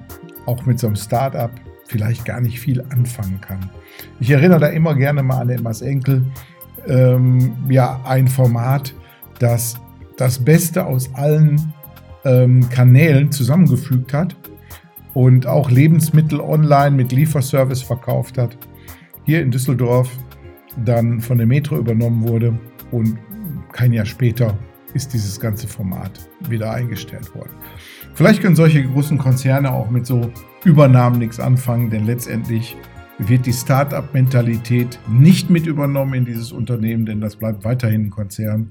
auch 0.47 0.65
mit 0.65 0.79
so 0.79 0.87
einem 0.87 0.97
Startup 0.97 1.51
vielleicht 1.87 2.25
gar 2.25 2.41
nicht 2.41 2.61
viel 2.61 2.83
anfangen 2.91 3.41
kann. 3.41 3.71
Ich 4.21 4.31
erinnere 4.31 4.61
da 4.61 4.67
immer 4.69 4.95
gerne 4.95 5.23
mal 5.23 5.41
an 5.41 5.49
Emmas 5.51 5.83
Enkel, 5.83 6.25
ähm, 6.87 7.53
ja, 7.69 8.01
ein 8.05 8.29
Format, 8.29 8.95
das 9.39 9.77
das 10.19 10.39
Beste 10.45 10.85
aus 10.85 11.15
allen 11.15 11.73
ähm, 12.29 12.69
Kanälen 12.69 13.33
zusammengefügt 13.33 14.13
hat 14.13 14.37
und 15.15 15.47
auch 15.47 15.71
Lebensmittel 15.71 16.41
online 16.41 16.95
mit 16.95 17.11
Lieferservice 17.11 17.83
verkauft 17.83 18.39
hat. 18.39 18.57
Hier 19.25 19.43
in 19.43 19.51
Düsseldorf 19.51 20.11
dann 20.85 21.21
von 21.21 21.39
der 21.39 21.47
Metro 21.47 21.77
übernommen 21.77 22.29
wurde 22.29 22.59
und 22.93 23.19
kein 23.73 23.93
Jahr 23.93 24.07
später 24.07 24.57
ist 24.95 25.13
dieses 25.13 25.41
ganze 25.41 25.67
Format 25.67 26.29
wieder 26.49 26.71
eingestellt 26.73 27.35
worden. 27.35 27.51
Vielleicht 28.15 28.43
können 28.43 28.57
solche 28.57 28.83
großen 28.85 29.19
Konzerne 29.19 29.73
auch 29.73 29.91
mit 29.91 30.07
so 30.07 30.31
Übernahmen 30.65 31.19
nichts 31.19 31.41
anfangen, 31.41 31.91
denn 31.91 32.07
letztendlich 32.07 32.77
wird 33.19 33.47
die 33.47 33.53
Start-up-Mentalität 33.53 34.99
nicht 35.09 35.51
mit 35.51 35.67
übernommen 35.67 36.15
in 36.15 36.25
dieses 36.25 36.53
Unternehmen, 36.53 37.07
denn 37.07 37.21
das 37.21 37.37
bleibt 37.37 37.65
weiterhin 37.65 38.07
ein 38.07 38.11
Konzern. 38.11 38.71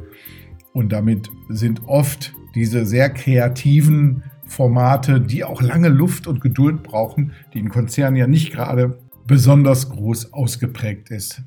Und 0.73 0.91
damit 0.91 1.29
sind 1.49 1.81
oft 1.85 2.33
diese 2.55 2.85
sehr 2.85 3.09
kreativen 3.09 4.23
Formate, 4.45 5.19
die 5.19 5.43
auch 5.43 5.61
lange 5.61 5.89
Luft 5.89 6.27
und 6.27 6.41
Geduld 6.41 6.83
brauchen, 6.83 7.33
die 7.53 7.59
in 7.59 7.69
Konzernen 7.69 8.15
ja 8.15 8.27
nicht 8.27 8.51
gerade 8.51 8.99
besonders 9.25 9.89
groß 9.89 10.33
ausgeprägt 10.33 11.11
ist. 11.11 11.41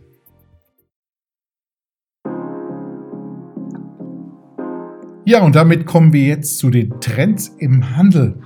Ja, 5.25 5.43
und 5.43 5.55
damit 5.55 5.87
kommen 5.87 6.13
wir 6.13 6.25
jetzt 6.25 6.59
zu 6.59 6.71
den 6.71 7.01
Trends 7.01 7.49
im 7.59 7.97
Handel. 7.97 8.43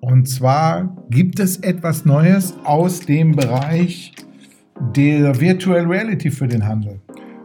Und 0.00 0.28
zwar 0.28 0.96
gibt 1.10 1.40
es 1.40 1.58
etwas 1.58 2.04
Neues 2.04 2.54
aus 2.64 3.00
dem 3.00 3.32
Bereich 3.32 4.14
der 4.94 5.40
Virtual 5.40 5.84
Reality 5.84 6.30
für 6.30 6.46
den 6.46 6.66
Handel. 6.66 7.00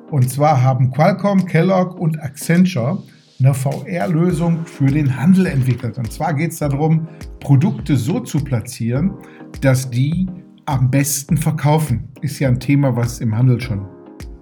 Und 0.10 0.30
zwar 0.30 0.62
haben 0.62 0.92
Qualcomm, 0.92 1.46
Kellogg 1.46 1.98
und 1.98 2.22
Accenture 2.22 3.02
eine 3.44 3.54
VR-Lösung 3.54 4.66
für 4.66 4.88
den 4.88 5.18
Handel 5.18 5.48
entwickelt. 5.48 5.98
Und 5.98 6.12
zwar 6.12 6.34
geht 6.34 6.52
es 6.52 6.60
darum, 6.60 7.08
Produkte 7.40 7.96
so 7.98 8.20
zu 8.20 8.44
platzieren, 8.44 9.14
dass 9.62 9.90
die 9.90 10.28
am 10.66 10.92
besten 10.92 11.38
verkaufen. 11.38 12.10
Ist 12.22 12.40
ja 12.40 12.50
ein 12.50 12.60
Thema, 12.60 12.96
was 12.96 13.20
im 13.20 13.36
Handel 13.36 13.60
schon 13.60 13.86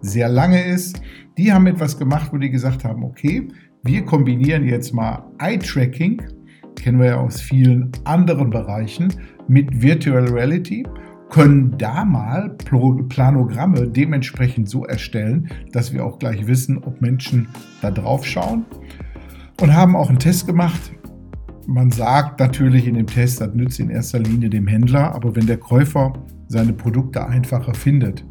sehr 0.02 0.30
lange 0.30 0.64
ist. 0.66 1.02
Die 1.38 1.52
haben 1.52 1.68
etwas 1.68 1.98
gemacht, 1.98 2.32
wo 2.34 2.38
die 2.38 2.50
gesagt 2.50 2.84
haben, 2.84 3.04
okay, 3.04 3.48
wir 3.84 4.04
kombinieren 4.04 4.66
jetzt 4.68 4.94
mal 4.94 5.24
Eye-Tracking, 5.40 6.22
kennen 6.76 7.00
wir 7.00 7.08
ja 7.08 7.18
aus 7.18 7.40
vielen 7.40 7.92
anderen 8.04 8.50
Bereichen, 8.50 9.14
mit 9.48 9.82
Virtual 9.82 10.26
Reality, 10.26 10.86
können 11.30 11.78
da 11.78 12.06
mal 12.06 12.56
Planogramme 12.58 13.88
dementsprechend 13.88 14.70
so 14.70 14.86
erstellen, 14.86 15.50
dass 15.72 15.94
wir 15.94 16.06
auch 16.06 16.20
gleich 16.20 16.48
wissen, 16.48 16.78
ob 16.84 17.02
Menschen 17.02 17.48
da 17.82 17.92
drauf 17.92 18.26
schauen 18.26 18.66
und 19.62 19.74
haben 19.74 19.96
auch 19.96 20.10
einen 20.10 20.20
Test 20.20 20.48
gemacht. 20.48 20.92
Man 21.68 21.92
sagt 21.92 22.40
natürlich 22.40 22.88
in 22.88 22.96
dem 22.96 23.08
Test, 23.08 23.42
das 23.42 23.54
nützt 23.54 23.80
in 23.80 23.90
erster 23.90 24.20
Linie 24.20 24.50
dem 24.50 24.68
Händler, 24.68 25.14
aber 25.14 25.36
wenn 25.36 25.46
der 25.46 25.58
Käufer 25.58 26.14
seine 26.48 26.74
Produkte 26.74 27.28
einfacher 27.28 27.76
findet, 27.76 28.26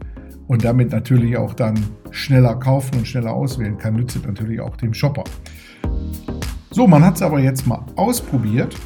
und 0.48 0.64
damit 0.64 0.90
natürlich 0.90 1.36
auch 1.36 1.54
dann 1.54 1.78
schneller 2.10 2.56
kaufen 2.56 2.98
und 2.98 3.06
schneller 3.06 3.32
auswählen 3.32 3.78
kann, 3.78 3.94
nützt 3.94 4.18
natürlich 4.26 4.60
auch 4.60 4.76
dem 4.76 4.92
Shopper. 4.92 5.24
So, 6.70 6.86
man 6.86 7.04
hat 7.04 7.16
es 7.16 7.22
aber 7.22 7.38
jetzt 7.38 7.66
mal 7.66 7.84
ausprobiert 7.96 8.76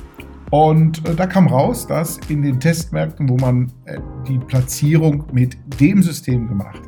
und 0.52 1.09
äh, 1.09 1.14
da 1.14 1.26
kam 1.26 1.47
raus, 1.47 1.87
dass 1.87 2.18
in 2.28 2.42
den 2.42 2.61
Testmärkten, 2.61 3.26
wo 3.26 3.38
man 3.38 3.73
äh, 3.87 3.99
die 4.28 4.38
Platzierung 4.38 5.25
mit 5.32 5.56
dem 5.80 6.02
System 6.02 6.47
gemacht 6.47 6.78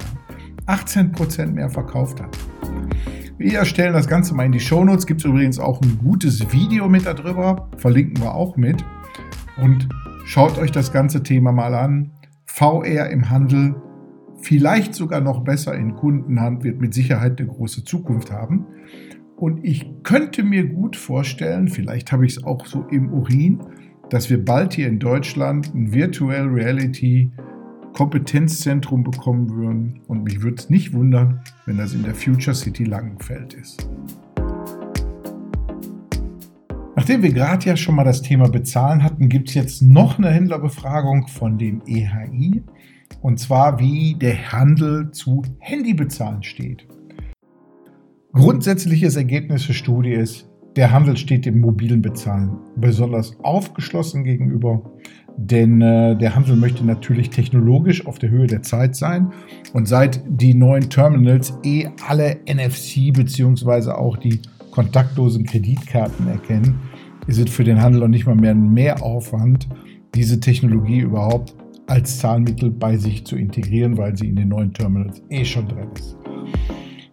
hat, 0.66 0.82
18% 0.84 1.46
mehr 1.46 1.70
verkauft 1.70 2.20
hat. 2.20 2.36
Wir 3.38 3.64
stellen 3.64 3.94
das 3.94 4.06
Ganze 4.06 4.34
mal 4.34 4.44
in 4.44 4.52
die 4.52 4.60
Shownotes. 4.60 5.06
Gibt 5.06 5.22
es 5.22 5.24
übrigens 5.24 5.58
auch 5.58 5.80
ein 5.80 5.98
gutes 6.04 6.52
Video 6.52 6.90
mit 6.90 7.06
darüber. 7.06 7.70
Verlinken 7.78 8.22
wir 8.22 8.34
auch 8.34 8.58
mit. 8.58 8.84
Und 9.56 9.88
schaut 10.26 10.58
euch 10.58 10.70
das 10.70 10.92
ganze 10.92 11.22
Thema 11.22 11.50
mal 11.50 11.74
an. 11.74 12.10
VR 12.44 13.08
im 13.08 13.30
Handel 13.30 13.76
vielleicht 14.42 14.94
sogar 14.94 15.22
noch 15.22 15.42
besser 15.42 15.74
in 15.74 15.96
Kundenhand, 15.96 16.64
wird 16.64 16.82
mit 16.82 16.92
Sicherheit 16.92 17.40
eine 17.40 17.48
große 17.48 17.82
Zukunft 17.84 18.30
haben. 18.30 18.66
Und 19.36 19.64
ich 19.64 19.86
könnte 20.04 20.42
mir 20.42 20.64
gut 20.66 20.96
vorstellen, 20.96 21.68
vielleicht 21.68 22.12
habe 22.12 22.24
ich 22.24 22.36
es 22.36 22.44
auch 22.44 22.66
so 22.66 22.84
im 22.90 23.12
Urin, 23.12 23.60
dass 24.10 24.30
wir 24.30 24.44
bald 24.44 24.74
hier 24.74 24.86
in 24.86 24.98
Deutschland 24.98 25.74
ein 25.74 25.92
Virtual 25.92 26.46
Reality 26.46 27.30
Kompetenzzentrum 27.94 29.04
bekommen 29.04 29.50
würden. 29.50 30.00
Und 30.08 30.24
mich 30.24 30.42
würde 30.42 30.56
es 30.58 30.70
nicht 30.70 30.92
wundern, 30.92 31.40
wenn 31.66 31.78
das 31.78 31.94
in 31.94 32.02
der 32.02 32.14
Future 32.14 32.54
City 32.54 32.84
Langenfeld 32.84 33.54
ist. 33.54 33.88
Nachdem 36.96 37.22
wir 37.22 37.32
gerade 37.32 37.66
ja 37.66 37.76
schon 37.76 37.96
mal 37.96 38.04
das 38.04 38.22
Thema 38.22 38.48
Bezahlen 38.48 39.02
hatten, 39.02 39.28
gibt 39.28 39.48
es 39.48 39.54
jetzt 39.54 39.82
noch 39.82 40.18
eine 40.18 40.30
Händlerbefragung 40.30 41.26
von 41.26 41.58
dem 41.58 41.82
EHI. 41.86 42.62
Und 43.20 43.40
zwar, 43.40 43.80
wie 43.80 44.14
der 44.14 44.52
Handel 44.52 45.10
zu 45.10 45.42
Handybezahlen 45.58 46.42
steht. 46.42 46.86
Grundsätzliches 48.34 49.14
Ergebnis 49.14 49.68
der 49.68 49.74
Studie 49.74 50.10
ist, 50.10 50.48
der 50.74 50.90
Handel 50.90 51.16
steht 51.16 51.46
dem 51.46 51.60
mobilen 51.60 52.02
Bezahlen 52.02 52.58
besonders 52.74 53.38
aufgeschlossen 53.44 54.24
gegenüber, 54.24 54.82
denn 55.36 55.80
äh, 55.80 56.16
der 56.18 56.34
Handel 56.34 56.56
möchte 56.56 56.84
natürlich 56.84 57.30
technologisch 57.30 58.04
auf 58.06 58.18
der 58.18 58.30
Höhe 58.30 58.48
der 58.48 58.62
Zeit 58.62 58.96
sein. 58.96 59.32
Und 59.72 59.86
seit 59.86 60.20
die 60.26 60.52
neuen 60.52 60.90
Terminals 60.90 61.54
eh 61.62 61.86
alle 62.08 62.38
NFC 62.52 63.12
bzw. 63.12 63.92
auch 63.92 64.16
die 64.16 64.40
kontaktlosen 64.72 65.44
Kreditkarten 65.44 66.26
erkennen, 66.26 66.80
ist 67.28 67.38
es 67.38 67.50
für 67.50 67.62
den 67.62 67.80
Handel 67.80 68.02
auch 68.02 68.08
nicht 68.08 68.26
mal 68.26 68.34
mehr 68.34 68.50
ein 68.50 68.74
Mehraufwand, 68.74 69.68
diese 70.16 70.40
Technologie 70.40 70.98
überhaupt 70.98 71.54
als 71.86 72.18
Zahlmittel 72.18 72.72
bei 72.72 72.96
sich 72.96 73.24
zu 73.24 73.36
integrieren, 73.36 73.96
weil 73.96 74.16
sie 74.16 74.28
in 74.28 74.34
den 74.34 74.48
neuen 74.48 74.72
Terminals 74.72 75.22
eh 75.30 75.44
schon 75.44 75.68
drin 75.68 75.88
ist. 75.94 76.16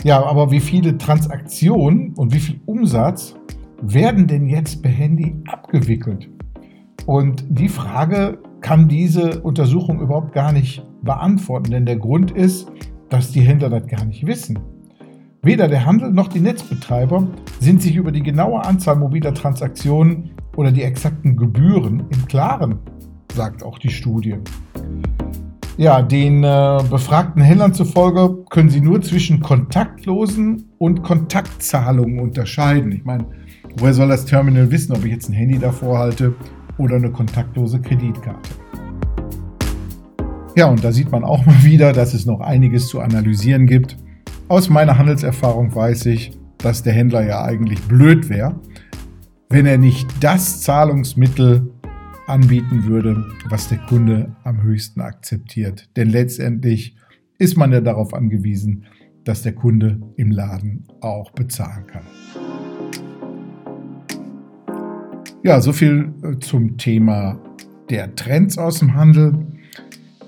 Ja, 0.04 0.24
aber 0.26 0.50
wie 0.50 0.60
viele 0.60 0.98
Transaktionen 0.98 2.14
und 2.16 2.34
wie 2.34 2.40
viel 2.40 2.60
Umsatz 2.66 3.36
werden 3.82 4.26
denn 4.26 4.48
jetzt 4.48 4.82
per 4.82 4.92
Handy 4.92 5.36
abgewickelt? 5.46 6.28
Und 7.06 7.46
die 7.50 7.70
Frage 7.70 8.40
kann 8.62 8.88
diese 8.88 9.42
Untersuchung 9.42 10.02
überhaupt 10.02 10.34
gar 10.34 10.52
nicht 10.52 10.84
beantworten, 11.04 11.72
denn 11.72 11.86
der 11.86 11.98
Grund 11.98 12.32
ist, 12.32 12.72
dass 13.10 13.32
die 13.32 13.42
Händler 13.42 13.70
das 13.70 13.86
gar 13.88 14.06
nicht 14.06 14.26
wissen. 14.26 14.58
Weder 15.44 15.68
der 15.68 15.86
Handel 15.86 16.12
noch 16.12 16.30
die 16.30 16.40
Netzbetreiber 16.40 17.28
sind 17.60 17.82
sich 17.82 17.96
über 17.96 18.12
die 18.12 18.24
genaue 18.24 18.64
Anzahl 18.64 18.96
mobiler 18.96 19.34
Transaktionen 19.34 20.32
oder 20.56 20.72
die 20.72 20.84
exakten 20.84 21.36
Gebühren 21.36 22.06
im 22.10 22.26
Klaren 22.28 22.80
sagt 23.34 23.64
auch 23.64 23.80
die 23.80 23.90
Studie. 23.90 24.38
Ja, 25.82 26.04
den 26.04 26.44
äh, 26.44 26.80
befragten 26.92 27.42
Händlern 27.42 27.74
zufolge 27.74 28.46
können 28.52 28.70
sie 28.70 28.82
nur 28.82 29.02
zwischen 29.02 29.40
kontaktlosen 29.40 30.70
und 30.78 31.02
Kontaktzahlungen 31.02 32.20
unterscheiden. 32.20 32.92
Ich 32.92 33.04
meine, 33.04 33.26
woher 33.80 33.96
soll 33.96 34.10
das 34.10 34.26
Terminal 34.26 34.70
wissen, 34.70 34.96
ob 34.96 35.04
ich 35.06 35.12
jetzt 35.12 35.28
ein 35.28 35.34
Handy 35.34 35.58
davor 35.58 35.98
halte 35.98 36.36
oder 36.78 36.98
eine 36.98 37.12
kontaktlose 37.12 37.82
Kreditkarte? 37.82 38.52
Ja, 40.56 40.68
und 40.68 40.84
da 40.84 40.92
sieht 40.92 41.12
man 41.12 41.24
auch 41.24 41.44
mal 41.48 41.64
wieder, 41.64 41.94
dass 41.94 42.14
es 42.14 42.28
noch 42.28 42.42
einiges 42.42 42.88
zu 42.88 43.00
analysieren 43.00 43.66
gibt. 43.66 43.98
Aus 44.50 44.70
meiner 44.70 45.00
Handelserfahrung 45.00 45.74
weiß 45.74 46.06
ich, 46.06 46.38
dass 46.60 46.84
der 46.84 46.94
Händler 46.94 47.26
ja 47.26 47.44
eigentlich 47.44 47.82
blöd 47.88 48.30
wäre, 48.30 48.54
wenn 49.50 49.66
er 49.66 49.80
nicht 49.80 50.08
das 50.20 50.62
Zahlungsmittel 50.62 51.74
anbieten 52.32 52.86
würde, 52.86 53.26
was 53.50 53.68
der 53.68 53.78
Kunde 53.80 54.34
am 54.44 54.64
höchsten 54.64 55.02
akzeptiert. 55.02 55.90
Denn 55.98 56.10
letztendlich 56.10 56.96
ist 57.38 57.58
man 57.58 57.74
ja 57.74 57.82
darauf 57.82 58.14
angewiesen, 58.14 58.86
dass 59.26 59.42
der 59.42 59.54
Kunde 59.54 60.00
im 60.16 60.32
Laden 60.32 60.88
auch 61.02 61.32
bezahlen 61.32 61.86
kann. 61.88 62.04
Ja, 65.44 65.60
so 65.60 65.74
viel 65.74 66.14
äh, 66.24 66.40
zum 66.40 66.78
Thema 66.78 67.38
der 67.90 68.16
Trends 68.16 68.58
aus 68.58 68.80
dem 68.80 68.94
Handel. 68.94 69.34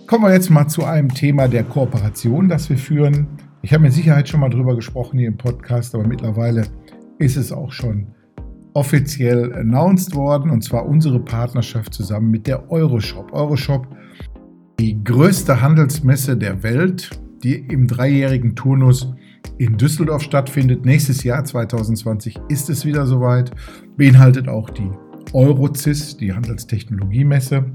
Kommen 0.08 0.26
wir 0.26 0.34
jetzt 0.34 0.50
mal 0.50 0.68
zu 0.68 0.84
einem 0.84 1.10
Thema 1.14 1.48
der 1.48 1.64
Kooperation, 1.64 2.50
das 2.50 2.70
wir 2.70 2.78
führen. 2.78 3.28
Ich 3.62 3.72
habe 3.72 3.84
mit 3.84 3.94
Sicherheit 3.94 4.28
schon 4.28 4.42
mal 4.42 4.50
drüber 4.50 4.76
gesprochen 4.76 5.20
hier 5.20 5.30
im 5.30 5.38
Podcast, 5.38 5.96
aber 5.96 6.06
mittlerweile 6.06 6.66
ist 7.18 7.38
es 7.38 7.54
auch 7.54 7.72
schon 7.72 8.08
offiziell 8.74 9.54
announced 9.54 10.16
worden 10.16 10.50
und 10.50 10.64
zwar 10.64 10.86
unsere 10.88 11.20
Partnerschaft 11.20 11.94
zusammen 11.94 12.32
mit 12.32 12.48
der 12.48 12.72
Euroshop. 12.72 13.32
Euroshop, 13.34 13.88
die 14.80 15.04
größte 15.04 15.62
Handelsmesse 15.62 16.38
der 16.38 16.64
Welt, 16.64 17.10
die 17.44 17.56
im 17.56 17.88
dreijährigen 17.88 18.56
Turnus 18.56 19.14
in 19.58 19.78
Düsseldorf 19.78 20.24
stattfindet. 20.24 20.86
Nächstes 20.86 21.24
Jahr 21.24 21.44
2020 21.44 22.40
ist 22.50 22.70
es 22.70 22.86
wieder 22.86 23.06
soweit. 23.06 23.52
Beinhaltet 23.98 24.48
auch 24.48 24.70
die 24.70 24.90
Eurocis, 25.34 26.18
die 26.18 26.34
Handelstechnologiemesse. 26.34 27.66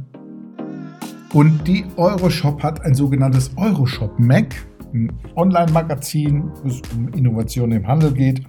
Und 1.33 1.69
die 1.69 1.85
Euroshop 1.97 2.63
hat 2.63 2.81
ein 2.83 2.95
sogenanntes 2.95 3.51
Euroshop 3.57 4.19
Mac 4.19 4.55
ein 4.95 5.13
Online-Magazin, 5.37 6.51
wo 6.63 6.69
es 6.69 6.81
um 6.97 7.09
Innovation 7.09 7.73
im 7.73 7.87
Handel 7.87 8.13
geht. 8.13 8.43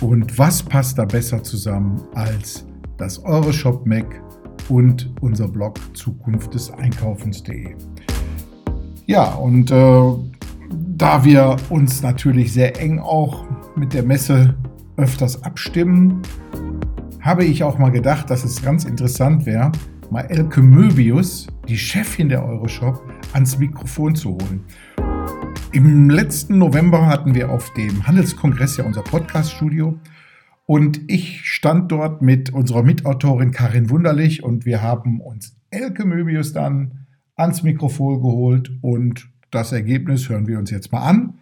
Und 0.00 0.38
was 0.38 0.62
passt 0.62 0.98
da 0.98 1.04
besser 1.04 1.42
zusammen 1.42 2.02
als 2.14 2.66
das 2.96 3.22
Euroshop 3.24 3.86
Mac 3.86 4.22
und 4.68 5.12
unser 5.20 5.48
Blog 5.48 5.78
Zukunft 5.94 6.54
des 6.54 6.70
Einkaufens.de? 6.70 7.74
Ja, 9.06 9.34
und 9.34 9.70
äh, 9.70 10.12
da 10.96 11.24
wir 11.24 11.56
uns 11.70 12.02
natürlich 12.02 12.52
sehr 12.52 12.80
eng 12.80 12.98
auch 12.98 13.44
mit 13.76 13.92
der 13.92 14.02
Messe 14.02 14.54
öfters 14.96 15.42
abstimmen, 15.42 16.22
habe 17.20 17.44
ich 17.44 17.64
auch 17.64 17.78
mal 17.78 17.90
gedacht, 17.90 18.30
dass 18.30 18.44
es 18.44 18.62
ganz 18.62 18.84
interessant 18.84 19.46
wäre, 19.46 19.72
mal 20.10 20.22
Elke 20.22 20.62
Möbius, 20.62 21.46
die 21.68 21.76
Chefin 21.76 22.28
der 22.28 22.44
Euroshop, 22.44 23.02
ans 23.32 23.58
Mikrofon 23.58 24.14
zu 24.14 24.30
holen. 24.30 24.64
Im 25.72 26.08
letzten 26.08 26.58
November 26.58 27.06
hatten 27.06 27.34
wir 27.34 27.50
auf 27.50 27.72
dem 27.74 28.06
Handelskongress 28.06 28.76
ja 28.76 28.84
unser 28.84 29.02
Podcast-Studio 29.02 29.98
und 30.66 31.00
ich 31.08 31.44
stand 31.44 31.92
dort 31.92 32.22
mit 32.22 32.52
unserer 32.52 32.82
Mitautorin 32.82 33.50
Karin 33.50 33.90
Wunderlich 33.90 34.42
und 34.42 34.64
wir 34.66 34.82
haben 34.82 35.20
uns 35.20 35.56
Elke 35.70 36.04
Möbius 36.04 36.52
dann 36.52 37.06
ans 37.36 37.62
Mikrofon 37.62 38.22
geholt 38.22 38.70
und 38.80 39.28
das 39.50 39.72
Ergebnis 39.72 40.28
hören 40.28 40.46
wir 40.46 40.58
uns 40.58 40.70
jetzt 40.70 40.92
mal 40.92 41.02
an. 41.02 41.38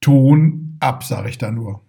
Ton 0.00 0.76
ab, 0.80 1.04
sage 1.04 1.28
ich 1.28 1.38
da 1.38 1.50
nur. 1.50 1.82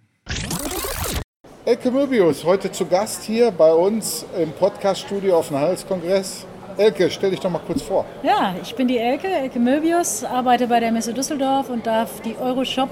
Elke 1.64 1.90
Möbius, 1.90 2.44
heute 2.44 2.72
zu 2.72 2.86
Gast 2.86 3.22
hier 3.22 3.52
bei 3.52 3.72
uns 3.72 4.26
im 4.36 4.50
Podcast-Studio 4.52 5.36
auf 5.38 5.48
dem 5.48 5.58
Handelskongress. 5.58 6.46
Elke, 6.76 7.10
stell 7.10 7.30
dich 7.30 7.40
doch 7.40 7.50
mal 7.50 7.60
kurz 7.66 7.82
vor. 7.82 8.04
Ja, 8.22 8.54
ich 8.62 8.74
bin 8.74 8.88
die 8.88 8.98
Elke, 8.98 9.28
Elke 9.28 9.58
Möbius, 9.58 10.24
arbeite 10.24 10.66
bei 10.66 10.80
der 10.80 10.92
Messe 10.92 11.12
Düsseldorf 11.12 11.68
und 11.70 11.86
darf 11.86 12.20
die 12.22 12.36
Euroshop 12.36 12.90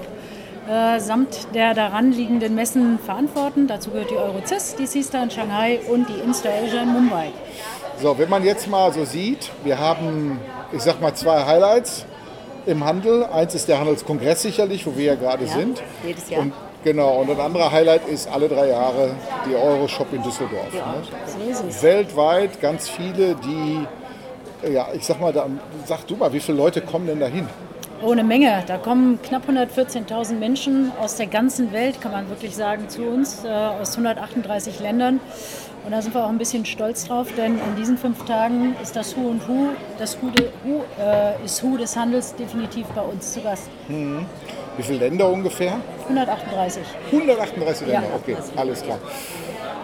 äh, 0.69 0.99
samt 0.99 1.47
der 1.53 1.73
daran 1.73 2.11
liegenden 2.11 2.55
Messen 2.55 2.99
verantworten. 2.99 3.67
Dazu 3.67 3.91
gehört 3.91 4.11
die 4.11 4.15
Eurocis, 4.15 4.75
die 4.75 4.85
Sista 4.85 5.21
in 5.23 5.31
Shanghai 5.31 5.79
und 5.89 6.07
die 6.07 6.19
Insta 6.23 6.49
Asia 6.49 6.83
in 6.83 6.89
Mumbai. 6.89 7.29
So, 8.01 8.17
wenn 8.17 8.29
man 8.29 8.43
jetzt 8.43 8.67
mal 8.67 8.91
so 8.93 9.05
sieht, 9.05 9.51
wir 9.63 9.77
haben, 9.77 10.39
ich 10.71 10.81
sag 10.81 11.01
mal, 11.01 11.13
zwei 11.13 11.45
Highlights 11.45 12.05
im 12.65 12.83
Handel. 12.85 13.25
Eins 13.25 13.55
ist 13.55 13.67
der 13.67 13.79
Handelskongress 13.79 14.43
sicherlich, 14.43 14.85
wo 14.85 14.95
wir 14.95 15.05
ja 15.05 15.15
gerade 15.15 15.45
ja, 15.45 15.53
sind. 15.53 15.81
Jedes 16.05 16.29
Jahr. 16.29 16.41
Und 16.41 16.53
Genau, 16.83 17.21
und 17.21 17.29
ein 17.29 17.39
anderer 17.39 17.71
Highlight 17.71 18.07
ist 18.07 18.27
alle 18.27 18.47
drei 18.47 18.69
Jahre 18.69 19.11
die 19.47 19.55
Euroshop 19.55 20.11
in 20.13 20.23
Düsseldorf. 20.23 20.73
Ja, 20.73 20.93
ne? 20.93 21.53
so 21.53 21.67
ist 21.67 21.83
Weltweit 21.83 22.59
ganz 22.59 22.89
viele, 22.89 23.35
die, 23.35 23.85
ja, 24.71 24.87
ich 24.93 25.05
sag 25.05 25.19
mal, 25.21 25.31
da, 25.31 25.45
sag 25.85 26.07
du 26.07 26.15
mal, 26.15 26.33
wie 26.33 26.39
viele 26.39 26.57
Leute 26.57 26.81
kommen 26.81 27.05
denn 27.05 27.19
da 27.19 27.27
hin? 27.27 27.47
Oh, 28.03 28.11
eine 28.11 28.23
Menge. 28.23 28.63
Da 28.65 28.79
kommen 28.79 29.19
knapp 29.21 29.47
114.000 29.47 30.33
Menschen 30.33 30.91
aus 30.99 31.17
der 31.17 31.27
ganzen 31.27 31.71
Welt, 31.71 32.01
kann 32.01 32.11
man 32.11 32.29
wirklich 32.29 32.55
sagen, 32.55 32.89
zu 32.89 33.03
uns, 33.03 33.45
äh, 33.45 33.47
aus 33.47 33.91
138 33.91 34.79
Ländern. 34.79 35.19
Und 35.85 35.91
da 35.91 36.01
sind 36.01 36.15
wir 36.15 36.25
auch 36.25 36.29
ein 36.29 36.39
bisschen 36.39 36.65
stolz 36.65 37.05
drauf, 37.05 37.27
denn 37.37 37.59
in 37.59 37.75
diesen 37.77 37.99
fünf 37.99 38.25
Tagen 38.25 38.75
ist 38.81 38.95
das 38.95 39.15
Hu 39.15 39.29
und 39.29 39.47
Hu, 39.47 39.69
das 39.99 40.17
Hu, 40.19 40.31
de, 40.31 40.47
Hu 40.63 40.81
äh, 40.99 41.43
ist 41.45 41.61
Hu 41.61 41.77
des 41.77 41.95
Handels 41.95 42.35
definitiv 42.35 42.87
bei 42.87 43.01
uns 43.01 43.33
zu 43.33 43.41
Gast. 43.41 43.69
Mhm. 43.87 44.25
Wie 44.77 44.83
viele 44.83 44.99
Länder 44.99 45.29
ungefähr? 45.29 45.73
138. 46.03 46.83
138 47.11 47.87
Länder, 47.87 48.07
ja, 48.07 48.15
okay, 48.15 48.37
alles 48.55 48.81
klar. 48.81 48.99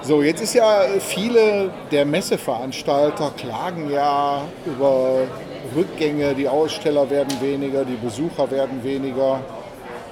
So, 0.02 0.22
jetzt 0.22 0.42
ist 0.42 0.54
ja 0.54 0.84
viele 1.00 1.70
der 1.92 2.06
Messeveranstalter 2.06 3.32
klagen 3.36 3.90
ja 3.92 4.42
über 4.66 5.24
Rückgänge, 5.76 6.34
die 6.34 6.48
Aussteller 6.48 7.10
werden 7.10 7.42
weniger, 7.42 7.84
die 7.84 7.96
Besucher 7.96 8.50
werden 8.50 8.82
weniger. 8.84 9.42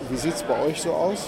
Wie 0.10 0.18
sieht 0.18 0.36
es 0.36 0.44
bei 0.44 0.62
euch 0.66 0.82
so 0.82 0.92
aus? 0.92 1.28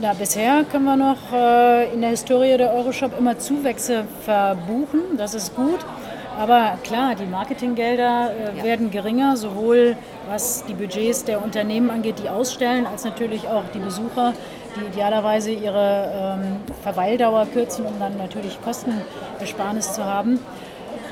Na, 0.00 0.12
bisher 0.12 0.64
können 0.70 0.84
wir 0.84 0.96
noch 0.96 1.32
äh, 1.32 1.92
in 1.92 2.02
der 2.02 2.10
Historie 2.10 2.56
der 2.56 2.72
Euroshop 2.74 3.18
immer 3.18 3.38
Zuwächse 3.38 4.04
verbuchen. 4.24 5.16
Das 5.16 5.34
ist 5.34 5.56
gut. 5.56 5.80
Aber 6.38 6.78
klar, 6.82 7.14
die 7.14 7.24
Marketinggelder 7.24 8.30
äh, 8.30 8.58
ja. 8.58 8.64
werden 8.64 8.90
geringer, 8.90 9.36
sowohl 9.36 9.96
was 10.28 10.64
die 10.66 10.74
Budgets 10.74 11.24
der 11.24 11.42
Unternehmen 11.42 11.90
angeht, 11.90 12.16
die 12.22 12.28
ausstellen, 12.28 12.86
als 12.86 13.04
natürlich 13.04 13.48
auch 13.48 13.64
die 13.72 13.78
Besucher, 13.78 14.34
die 14.76 14.86
idealerweise 14.92 15.50
ihre 15.50 16.38
ähm, 16.38 16.56
Verweildauer 16.82 17.46
kürzen, 17.52 17.86
um 17.86 17.98
dann 17.98 18.18
natürlich 18.18 18.58
Kostenersparnis 18.62 19.94
zu 19.94 20.04
haben. 20.04 20.38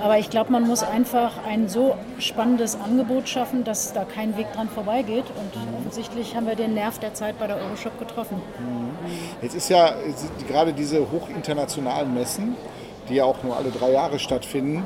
Aber 0.02 0.18
ich 0.18 0.28
glaube, 0.28 0.52
man 0.52 0.66
muss 0.66 0.82
einfach 0.82 1.32
ein 1.48 1.68
so 1.68 1.96
spannendes 2.18 2.78
Angebot 2.78 3.28
schaffen, 3.28 3.64
dass 3.64 3.92
da 3.94 4.04
kein 4.04 4.37
Weg 4.37 4.52
dran 4.52 4.68
vorbeigeht. 4.68 5.24
Und 5.37 5.78
offensichtlich 5.78 6.37
haben 6.37 6.46
wir 6.46 6.56
den 6.56 6.74
Nerv 6.74 6.98
der 6.98 7.14
Zeit 7.14 7.38
bei 7.38 7.46
der 7.46 7.56
Euroshop 7.56 7.98
getroffen. 7.98 8.42
Jetzt 9.40 9.54
ist 9.54 9.70
ja 9.70 9.94
gerade 10.46 10.72
diese 10.72 11.10
hochinternationalen 11.10 12.12
Messen, 12.12 12.56
die 13.08 13.14
ja 13.14 13.24
auch 13.24 13.42
nur 13.42 13.56
alle 13.56 13.70
drei 13.70 13.92
Jahre 13.92 14.18
stattfinden, 14.18 14.84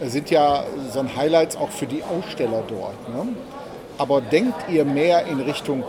sind 0.00 0.30
ja 0.30 0.64
so 0.92 1.00
ein 1.00 1.16
Highlights 1.16 1.56
auch 1.56 1.70
für 1.70 1.86
die 1.86 2.02
Aussteller 2.02 2.62
dort. 2.68 3.08
Ne? 3.08 3.28
Aber 3.98 4.20
denkt 4.20 4.68
ihr 4.70 4.84
mehr 4.84 5.26
in 5.26 5.40
Richtung 5.40 5.84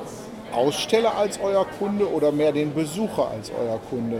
Aussteller 0.54 1.16
als 1.18 1.40
euer 1.40 1.66
Kunde 1.78 2.10
oder 2.10 2.32
mehr 2.32 2.52
den 2.52 2.74
Besucher 2.74 3.30
als 3.30 3.52
euer 3.52 3.80
Kunde? 3.90 4.20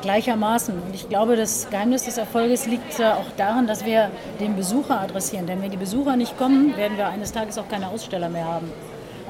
Gleichermaßen. 0.00 0.74
Und 0.74 0.94
ich 0.94 1.08
glaube, 1.08 1.36
das 1.36 1.68
Geheimnis 1.70 2.04
des 2.04 2.16
Erfolges 2.16 2.66
liegt 2.66 3.00
auch 3.02 3.26
darin, 3.36 3.66
dass 3.66 3.84
wir 3.84 4.10
den 4.40 4.56
Besucher 4.56 4.98
adressieren. 5.00 5.46
Denn 5.46 5.60
wenn 5.60 5.70
die 5.70 5.76
Besucher 5.76 6.16
nicht 6.16 6.38
kommen, 6.38 6.76
werden 6.76 6.96
wir 6.96 7.08
eines 7.08 7.32
Tages 7.32 7.58
auch 7.58 7.68
keine 7.68 7.88
Aussteller 7.88 8.30
mehr 8.30 8.46
haben. 8.46 8.72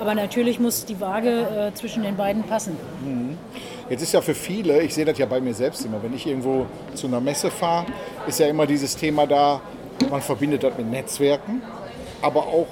Aber 0.00 0.14
natürlich 0.14 0.59
muss 0.59 0.87
die 0.87 0.98
Waage 1.00 1.72
äh, 1.72 1.74
zwischen 1.74 2.05
den 2.05 2.16
beiden 2.16 2.44
passen. 2.44 2.76
Mhm. 3.05 3.37
Jetzt 3.90 4.03
ist 4.03 4.12
ja 4.12 4.20
für 4.20 4.35
viele, 4.35 4.81
ich 4.83 4.94
sehe 4.94 5.05
das 5.05 5.18
ja 5.18 5.26
bei 5.26 5.40
mir 5.40 5.53
selbst 5.53 5.85
immer, 5.85 6.00
wenn 6.03 6.14
ich 6.14 6.26
irgendwo 6.26 6.66
zu 6.94 7.09
einer 7.09 7.20
Messe 7.20 7.50
fahre, 7.50 7.87
ist 8.26 8.38
ja 8.38 8.46
immer 8.46 8.64
dieses 8.64 8.96
Thema 8.96 9.26
da, 9.26 9.61
man 10.09 10.23
verbindet 10.23 10.63
das 10.63 10.77
mit 10.77 10.91
Netzwerken, 10.91 11.63
aber 12.23 12.47
auch, 12.47 12.67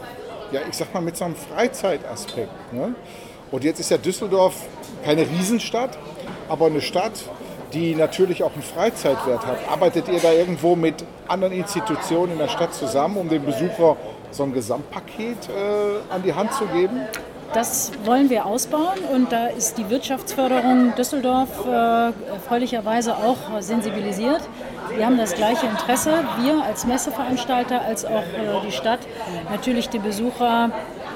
ja, 0.53 0.61
ich 0.69 0.77
sag 0.77 0.93
mal, 0.95 1.01
mit 1.01 1.17
so 1.17 1.25
einem 1.25 1.37
Freizeitaspekt. 1.37 2.73
Ne? 2.73 2.95
Und 3.51 3.65
jetzt 3.65 3.81
ist 3.81 3.91
ja 3.91 3.99
Düsseldorf 3.99 4.55
keine 5.05 5.23
Riesenstadt, 5.23 5.99
aber 6.49 6.67
eine 6.67 6.81
Stadt, 6.81 7.25
die 7.73 7.95
natürlich 7.95 8.43
auch 8.43 8.53
einen 8.53 8.63
Freizeitwert 8.63 9.47
hat. 9.47 9.59
Arbeitet 9.71 10.09
ihr 10.09 10.21
da 10.21 10.33
irgendwo 10.33 10.75
mit 10.75 11.05
anderen 11.27 11.53
Institutionen 11.53 12.33
in 12.33 12.39
der 12.39 12.49
Stadt 12.49 12.75
zusammen, 12.75 13.17
um 13.19 13.29
dem 13.29 13.45
Besucher 13.45 13.97
so 14.31 14.43
ein 14.45 14.53
Gesamtpaket 14.53 15.49
äh, 15.49 16.13
an 16.15 16.23
die 16.23 16.35
Hand 16.35 16.53
zu 16.53 16.67
geben? 16.67 17.01
Das 17.55 17.93
wollen 18.05 18.29
wir 18.29 18.45
ausbauen 18.45 18.99
und 19.15 19.33
da 19.33 19.47
ist 19.47 19.79
die 19.79 19.89
Wirtschaftsförderung 19.89 20.95
Düsseldorf 20.97 21.49
äh, 21.67 22.09
erfreulicherweise 22.31 23.17
auch 23.17 23.61
sensibilisiert. 23.61 24.43
Wir 24.95 25.07
haben 25.07 25.19
das 25.19 25.35
gleiche 25.35 25.67
Interesse, 25.67 26.25
wir 26.41 26.63
als 26.63 26.87
Messeveranstalter, 26.87 27.83
als 27.83 28.05
auch 28.05 28.23
äh, 28.23 28.67
die 28.67 28.73
Stadt, 28.73 29.01
natürlich 29.51 29.89
die 29.89 29.99
Besucher 29.99 30.71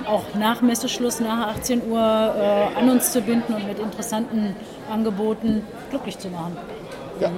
auch 0.06 0.24
nach 0.34 0.60
Messeschluss, 0.62 1.20
nach 1.20 1.48
18 1.48 1.90
Uhr 1.90 1.98
äh, 1.98 2.78
an 2.78 2.90
uns 2.90 3.12
zu 3.12 3.20
binden 3.20 3.54
und 3.54 3.66
mit 3.66 3.78
interessanten 3.78 4.56
Angeboten 4.90 5.66
glücklich 5.90 6.18
zu 6.18 6.28
machen. 6.28 6.56
Ja, 7.20 7.30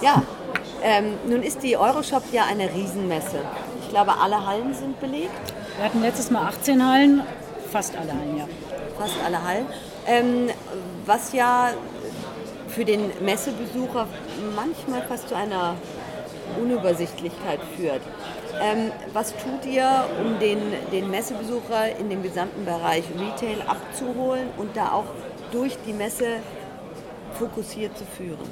ja 0.00 0.22
ähm, 0.82 1.14
nun 1.28 1.42
ist 1.42 1.62
die 1.62 1.76
Euroshop 1.76 2.22
ja 2.32 2.44
eine 2.48 2.72
Riesenmesse. 2.72 3.38
Ich 3.82 3.88
glaube, 3.88 4.12
alle 4.20 4.46
Hallen 4.46 4.74
sind 4.74 5.00
belegt. 5.00 5.30
Wir 5.76 5.84
hatten 5.84 6.02
letztes 6.02 6.30
Mal 6.30 6.46
18 6.48 6.86
Hallen, 6.86 7.22
fast 7.70 7.96
alle 7.96 8.12
Hallen, 8.12 8.38
ja. 8.38 8.48
Fast 8.98 9.14
alle 9.24 9.42
Hallen. 9.42 9.66
Ähm, 10.06 10.50
was 11.04 11.32
ja 11.32 11.70
für 12.68 12.84
den 12.84 13.10
Messebesucher 13.20 14.06
manchmal 14.54 15.02
fast 15.02 15.28
zu 15.28 15.36
einer 15.36 15.74
Unübersichtlichkeit 16.60 17.60
führt. 17.76 18.00
Ähm, 18.60 18.90
was 19.12 19.32
tut 19.32 19.66
ihr, 19.70 20.06
um 20.24 20.38
den, 20.38 20.58
den 20.92 21.10
Messebesucher 21.10 21.96
in 21.98 22.08
dem 22.08 22.22
gesamten 22.22 22.64
Bereich 22.64 23.04
Retail 23.18 23.62
abzuholen 23.66 24.48
und 24.56 24.76
da 24.76 24.92
auch 24.92 25.04
durch 25.52 25.76
die 25.86 25.92
Messe 25.92 26.36
fokussiert 27.32 27.96
zu 27.98 28.04
führen? 28.04 28.48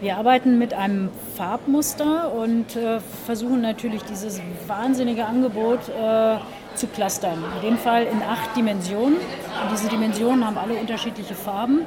Wir 0.00 0.18
arbeiten 0.18 0.58
mit 0.58 0.74
einem 0.74 1.08
Farbmuster 1.36 2.32
und 2.32 2.76
äh, 2.76 3.00
versuchen 3.24 3.62
natürlich 3.62 4.02
dieses 4.02 4.42
wahnsinnige 4.66 5.24
Angebot 5.24 5.80
äh, 5.88 6.36
zu 6.74 6.86
clustern. 6.86 7.42
In 7.56 7.70
dem 7.70 7.78
Fall 7.78 8.02
in 8.02 8.22
acht 8.22 8.54
Dimensionen. 8.54 9.16
Und 9.16 9.72
diese 9.72 9.88
Dimensionen 9.88 10.46
haben 10.46 10.58
alle 10.58 10.74
unterschiedliche 10.74 11.34
Farben. 11.34 11.86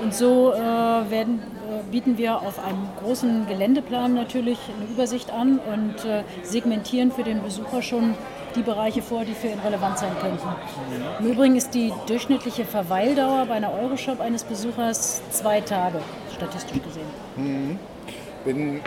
Und 0.00 0.14
so 0.14 0.52
äh, 0.52 0.58
werden, 1.10 1.42
bieten 1.90 2.18
wir 2.18 2.42
auf 2.42 2.58
einem 2.64 2.88
großen 3.02 3.46
Geländeplan 3.46 4.14
natürlich 4.14 4.58
eine 4.76 4.90
Übersicht 4.90 5.32
an 5.32 5.58
und 5.58 6.04
äh, 6.04 6.22
segmentieren 6.42 7.12
für 7.12 7.22
den 7.22 7.42
Besucher 7.42 7.82
schon 7.82 8.14
die 8.56 8.62
Bereiche 8.62 9.02
vor, 9.02 9.24
die 9.24 9.34
für 9.34 9.48
ihn 9.48 9.58
relevant 9.58 9.98
sein 9.98 10.12
könnten. 10.20 10.48
Im 11.20 11.26
Übrigen 11.26 11.56
ist 11.56 11.74
die 11.74 11.92
durchschnittliche 12.06 12.64
Verweildauer 12.64 13.46
bei 13.46 13.54
einer 13.54 13.72
Euroshop 13.72 14.20
eines 14.20 14.44
Besuchers 14.44 15.22
zwei 15.30 15.60
Tage, 15.60 16.00
statistisch 16.34 16.82
gesehen. 16.82 17.06
Mhm. 17.36 17.78
Wenn, 18.44 18.80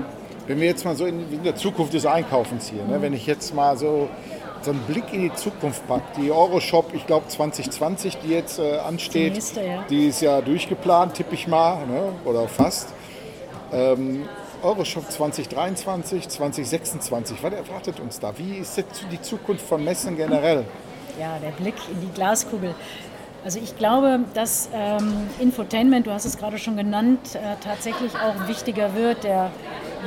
wenn 0.47 0.59
wir 0.59 0.67
jetzt 0.67 0.85
mal 0.85 0.95
so 0.95 1.05
in, 1.05 1.31
in 1.31 1.43
der 1.43 1.55
Zukunft 1.55 1.93
des 1.93 2.05
Einkaufens 2.05 2.69
hier, 2.69 2.83
ne, 2.85 3.01
wenn 3.01 3.13
ich 3.13 3.25
jetzt 3.27 3.53
mal 3.53 3.77
so 3.77 4.09
so 4.63 4.71
einen 4.71 4.81
Blick 4.81 5.11
in 5.11 5.21
die 5.21 5.33
Zukunft 5.33 5.87
packt. 5.87 6.17
Die 6.17 6.31
Euroshop, 6.31 6.93
ich 6.93 7.05
glaube 7.07 7.27
2020, 7.27 8.17
die 8.17 8.29
jetzt 8.29 8.59
äh, 8.59 8.77
ansteht, 8.77 9.31
die, 9.31 9.35
nächste, 9.35 9.65
ja. 9.65 9.83
die 9.89 10.07
ist 10.07 10.21
ja 10.21 10.41
durchgeplant, 10.41 11.15
tippe 11.15 11.35
ich 11.35 11.47
mal, 11.47 11.85
ne? 11.85 12.13
oder 12.25 12.47
fast. 12.47 12.89
Ähm, 13.73 14.27
Euroshop 14.63 15.09
2023, 15.11 16.29
2026, 16.29 17.41
was 17.41 17.53
erwartet 17.53 17.99
uns 17.99 18.19
da? 18.19 18.37
Wie 18.37 18.57
ist 18.57 18.77
jetzt 18.77 19.05
die 19.11 19.21
Zukunft 19.21 19.65
von 19.65 19.83
Messen 19.83 20.15
generell? 20.15 20.65
Ja, 21.19 21.39
der 21.39 21.51
Blick 21.51 21.75
in 21.91 21.99
die 22.01 22.13
Glaskugel. 22.13 22.75
Also 23.43 23.59
ich 23.59 23.75
glaube, 23.75 24.19
dass 24.35 24.69
ähm, 24.71 25.27
Infotainment, 25.39 26.05
du 26.05 26.11
hast 26.11 26.25
es 26.25 26.37
gerade 26.37 26.59
schon 26.59 26.77
genannt, 26.77 27.33
äh, 27.33 27.55
tatsächlich 27.63 28.11
auch 28.15 28.47
wichtiger 28.47 28.93
wird. 28.93 29.23
Der 29.23 29.49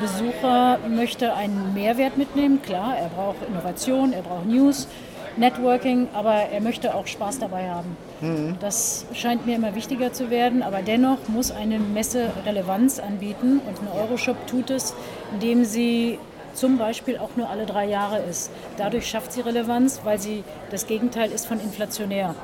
Besucher 0.01 0.79
möchte 0.89 1.35
einen 1.35 1.75
Mehrwert 1.75 2.17
mitnehmen. 2.17 2.61
Klar, 2.63 2.97
er 2.97 3.09
braucht 3.09 3.37
Innovation, 3.49 4.13
er 4.13 4.23
braucht 4.23 4.47
News, 4.47 4.89
Networking, 5.37 6.09
aber 6.15 6.35
er 6.35 6.61
möchte 6.61 6.95
auch 6.95 7.07
Spaß 7.07 7.39
dabei 7.39 7.69
haben. 7.69 7.97
Mhm. 8.21 8.57
Das 8.61 9.07
scheint 9.13 9.47
mir 9.47 9.57
immer 9.57 9.75
wichtiger 9.75 10.13
zu 10.13 10.31
werden, 10.31 10.63
aber 10.63 10.83
dennoch 10.83 11.29
muss 11.29 11.51
eine 11.51 11.79
Messe 11.79 12.31
Relevanz 12.47 12.99
anbieten 12.99 13.61
und 13.67 13.81
eine 13.81 14.01
Euroshop 14.01 14.47
tut 14.47 14.71
es, 14.71 14.95
indem 15.33 15.65
sie 15.65 16.19
zum 16.55 16.79
Beispiel 16.79 17.19
auch 17.19 17.31
nur 17.37 17.51
alle 17.51 17.67
drei 17.67 17.87
Jahre 17.87 18.19
ist. 18.19 18.51
Dadurch 18.77 19.09
schafft 19.09 19.33
sie 19.33 19.41
Relevanz, 19.41 20.01
weil 20.05 20.21
sie 20.21 20.45
das 20.71 20.87
Gegenteil 20.87 21.33
ist 21.33 21.47
von 21.47 21.61
inflationär. 21.61 22.35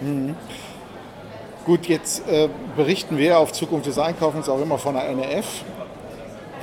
Mhm. 0.00 0.34
Gut, 1.64 1.86
jetzt 1.86 2.28
äh, 2.28 2.48
berichten 2.76 3.18
wir 3.18 3.38
auf 3.38 3.52
Zukunft 3.52 3.86
des 3.86 3.98
Einkaufens 3.98 4.48
auch 4.48 4.60
immer 4.60 4.78
von 4.78 4.94
der 4.94 5.08
NRF. 5.08 5.64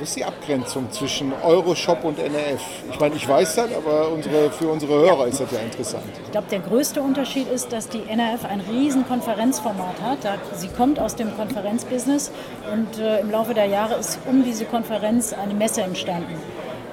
Was 0.00 0.08
ist 0.08 0.16
die 0.16 0.24
Abgrenzung 0.24 0.90
zwischen 0.90 1.32
Euroshop 1.44 2.02
und 2.02 2.18
NRF? 2.18 2.60
Ich 2.90 2.98
meine, 2.98 3.14
ich 3.14 3.28
weiß 3.28 3.54
das, 3.54 3.72
aber 3.72 4.10
unsere, 4.10 4.50
für 4.50 4.66
unsere 4.66 4.92
Hörer 4.92 5.28
ist 5.28 5.40
das 5.40 5.52
ja 5.52 5.60
interessant. 5.60 6.02
Ich 6.24 6.32
glaube, 6.32 6.48
der 6.50 6.58
größte 6.58 7.00
Unterschied 7.00 7.48
ist, 7.48 7.72
dass 7.72 7.88
die 7.88 8.02
NRF 8.08 8.44
ein 8.44 8.60
riesen 8.60 9.06
Konferenzformat 9.06 10.02
hat. 10.02 10.18
Sie 10.56 10.66
kommt 10.66 10.98
aus 10.98 11.14
dem 11.14 11.36
Konferenzbusiness 11.36 12.32
und 12.72 12.98
äh, 12.98 13.20
im 13.20 13.30
Laufe 13.30 13.54
der 13.54 13.66
Jahre 13.66 13.94
ist 13.94 14.18
um 14.28 14.42
diese 14.42 14.64
Konferenz 14.64 15.32
eine 15.32 15.54
Messe 15.54 15.82
entstanden. 15.82 16.34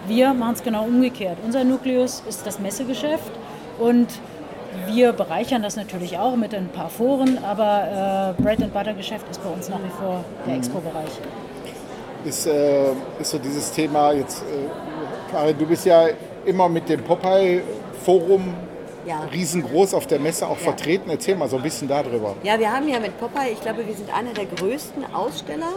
Wir 0.05 0.35
machen 0.35 0.53
es 0.53 0.63
genau 0.63 0.83
umgekehrt. 0.83 1.39
Unser 1.43 1.63
Nukleus 1.63 2.21
ist 2.29 2.45
das 2.45 2.59
Messegeschäft 2.59 3.31
und 3.79 4.09
wir 4.85 5.11
bereichern 5.13 5.63
das 5.63 5.75
natürlich 5.75 6.19
auch 6.19 6.35
mit 6.35 6.53
ein 6.53 6.69
paar 6.69 6.89
Foren, 6.89 7.39
aber 7.43 8.35
äh, 8.37 8.41
Bread 8.41 8.61
and 8.61 8.73
Butter 8.73 8.93
Geschäft 8.93 9.25
ist 9.31 9.43
bei 9.43 9.49
uns 9.49 9.69
nach 9.69 9.79
wie 9.79 9.89
vor 9.89 10.23
der 10.45 10.53
mhm. 10.53 10.59
Expo-Bereich 10.59 11.19
ist, 12.25 12.45
äh, 12.47 12.91
ist 13.19 13.31
so 13.31 13.38
dieses 13.38 13.71
Thema 13.71 14.12
jetzt, 14.13 14.41
äh, 14.41 15.31
Karin, 15.31 15.57
du 15.57 15.65
bist 15.65 15.86
ja 15.86 16.07
immer 16.45 16.67
mit 16.69 16.89
dem 16.89 17.03
Popeye-Forum 17.03 18.53
ja. 19.05 19.21
riesengroß 19.31 19.93
auf 19.93 20.07
der 20.07 20.19
Messe 20.19 20.47
auch 20.47 20.57
ja. 20.57 20.63
vertreten. 20.63 21.10
Erzähl 21.10 21.36
mal 21.36 21.49
so 21.49 21.57
ein 21.57 21.63
bisschen 21.63 21.88
darüber. 21.88 22.36
Ja, 22.43 22.60
wir 22.60 22.71
haben 22.71 22.88
ja 22.88 22.99
mit 22.99 23.19
Popeye, 23.19 23.51
ich 23.51 23.62
glaube, 23.62 23.86
wir 23.86 23.93
sind 23.93 24.13
einer 24.13 24.34
der 24.34 24.45
größten 24.45 25.13
Aussteller 25.13 25.73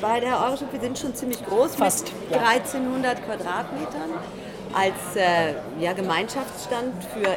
bei 0.00 0.20
der 0.20 0.40
Euroshop. 0.44 0.72
Wir 0.72 0.80
sind 0.80 0.98
schon 0.98 1.14
ziemlich 1.14 1.44
groß, 1.44 1.76
Fast, 1.76 2.12
mit 2.30 2.38
1300 2.38 3.18
ja. 3.18 3.24
Quadratmetern 3.24 4.10
als 4.74 5.16
äh, 5.16 5.54
ja, 5.80 5.92
Gemeinschaftsstand 5.92 6.94
für 7.14 7.36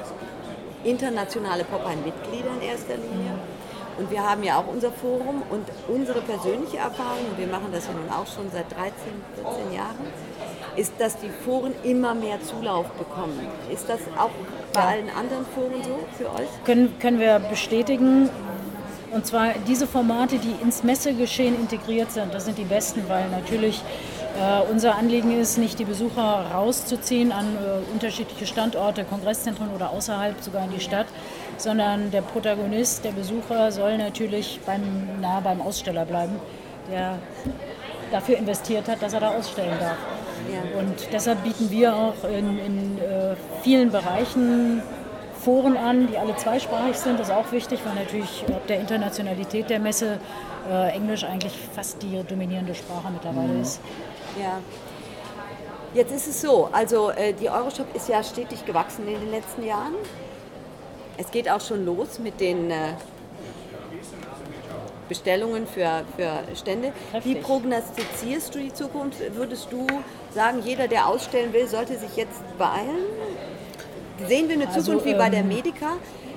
internationale 0.87 1.63
Popeye-Mitglieder 1.63 2.49
in 2.61 2.69
erster 2.69 2.95
Linie. 2.95 3.33
Mhm. 3.33 3.64
Und 3.97 4.11
wir 4.11 4.21
haben 4.21 4.43
ja 4.43 4.59
auch 4.59 4.67
unser 4.67 4.91
Forum 4.91 5.41
und 5.49 5.65
unsere 5.87 6.21
persönliche 6.21 6.77
Erfahrung, 6.77 7.25
und 7.31 7.37
wir 7.37 7.47
machen 7.47 7.67
das 7.71 7.87
ja 7.87 7.93
nun 7.93 8.09
auch 8.09 8.27
schon 8.27 8.51
seit 8.51 8.69
13, 8.71 8.93
14 9.35 9.73
Jahren, 9.73 9.95
ist, 10.75 10.93
dass 10.99 11.17
die 11.17 11.29
Foren 11.29 11.73
immer 11.83 12.13
mehr 12.13 12.41
Zulauf 12.41 12.87
bekommen. 12.91 13.39
Ist 13.71 13.87
das 13.87 13.99
auch 14.17 14.31
bei 14.73 14.81
allen 14.81 15.09
anderen 15.09 15.45
Foren 15.45 15.81
so 15.83 15.99
für 16.17 16.29
euch? 16.31 16.49
Können, 16.65 16.99
können 16.99 17.19
wir 17.19 17.39
bestätigen. 17.39 18.29
Und 19.11 19.25
zwar 19.25 19.53
diese 19.65 19.87
Formate, 19.87 20.39
die 20.39 20.61
ins 20.61 20.83
Messegeschehen 20.83 21.55
integriert 21.55 22.11
sind, 22.11 22.33
das 22.33 22.43
sind 22.43 22.57
die 22.57 22.65
besten, 22.65 23.03
weil 23.07 23.29
natürlich 23.29 23.81
äh, 24.37 24.69
unser 24.69 24.95
Anliegen 24.95 25.39
ist, 25.39 25.57
nicht 25.57 25.79
die 25.79 25.85
Besucher 25.85 26.45
rauszuziehen 26.53 27.31
an 27.31 27.45
äh, 27.55 27.93
unterschiedliche 27.93 28.45
Standorte, 28.45 29.05
Kongresszentren 29.05 29.69
oder 29.73 29.91
außerhalb, 29.91 30.41
sogar 30.41 30.65
in 30.65 30.71
die 30.71 30.81
Stadt, 30.81 31.07
sondern 31.57 32.11
der 32.11 32.21
Protagonist, 32.21 33.03
der 33.03 33.11
Besucher 33.11 33.71
soll 33.71 33.97
natürlich 33.97 34.59
beim, 34.65 35.19
nah 35.21 35.39
beim 35.39 35.61
Aussteller 35.61 36.05
bleiben, 36.05 36.35
der 36.91 37.19
dafür 38.11 38.37
investiert 38.37 38.87
hat, 38.87 39.01
dass 39.01 39.13
er 39.13 39.21
da 39.21 39.29
ausstellen 39.29 39.77
darf. 39.79 39.97
Ja. 40.51 40.79
Und 40.79 41.11
deshalb 41.11 41.43
bieten 41.43 41.71
wir 41.71 41.95
auch 41.95 42.23
in, 42.23 42.59
in 42.59 42.97
äh, 42.99 43.35
vielen 43.63 43.91
Bereichen 43.91 44.81
Foren 45.39 45.77
an, 45.77 46.07
die 46.07 46.17
alle 46.17 46.35
zweisprachig 46.35 46.97
sind. 46.97 47.19
Das 47.19 47.29
ist 47.29 47.33
auch 47.33 47.51
wichtig, 47.51 47.79
weil 47.85 47.95
natürlich 47.95 48.43
ob 48.47 48.65
der 48.67 48.79
Internationalität 48.79 49.69
der 49.69 49.79
Messe 49.79 50.19
äh, 50.69 50.89
Englisch 50.89 51.23
eigentlich 51.23 51.53
fast 51.73 52.01
die 52.01 52.21
dominierende 52.27 52.73
Sprache 52.73 53.11
mittlerweile 53.11 53.53
mhm. 53.53 53.61
ist. 53.61 53.79
Ja. 54.39 54.59
Jetzt 55.93 56.11
ist 56.11 56.27
es 56.27 56.41
so, 56.41 56.67
also 56.71 57.11
äh, 57.11 57.33
die 57.33 57.49
Euroshop 57.49 57.95
ist 57.95 58.09
ja 58.09 58.21
stetig 58.21 58.65
gewachsen 58.65 59.07
in 59.07 59.19
den 59.19 59.31
letzten 59.31 59.63
Jahren. 59.63 59.93
Es 61.17 61.31
geht 61.31 61.49
auch 61.49 61.61
schon 61.61 61.85
los 61.85 62.19
mit 62.19 62.39
den 62.39 62.71
äh, 62.71 62.93
Bestellungen 65.07 65.67
für, 65.67 66.03
für 66.15 66.55
Stände. 66.55 66.91
Heftig. 67.11 67.35
Wie 67.35 67.39
prognostizierst 67.41 68.53
du 68.53 68.59
die 68.59 68.73
Zukunft? 68.73 69.19
Würdest 69.35 69.67
du 69.71 69.87
sagen, 70.33 70.61
jeder, 70.63 70.87
der 70.87 71.07
ausstellen 71.07 71.53
will, 71.53 71.67
sollte 71.67 71.97
sich 71.97 72.15
jetzt 72.15 72.41
beeilen? 72.57 73.05
Sehen 74.27 74.47
wir 74.47 74.55
eine 74.55 74.67
also, 74.67 74.81
Zukunft 74.81 75.05
wie 75.05 75.13
bei 75.13 75.29
der 75.29 75.41
ähm, 75.41 75.49
Medica? 75.49 75.93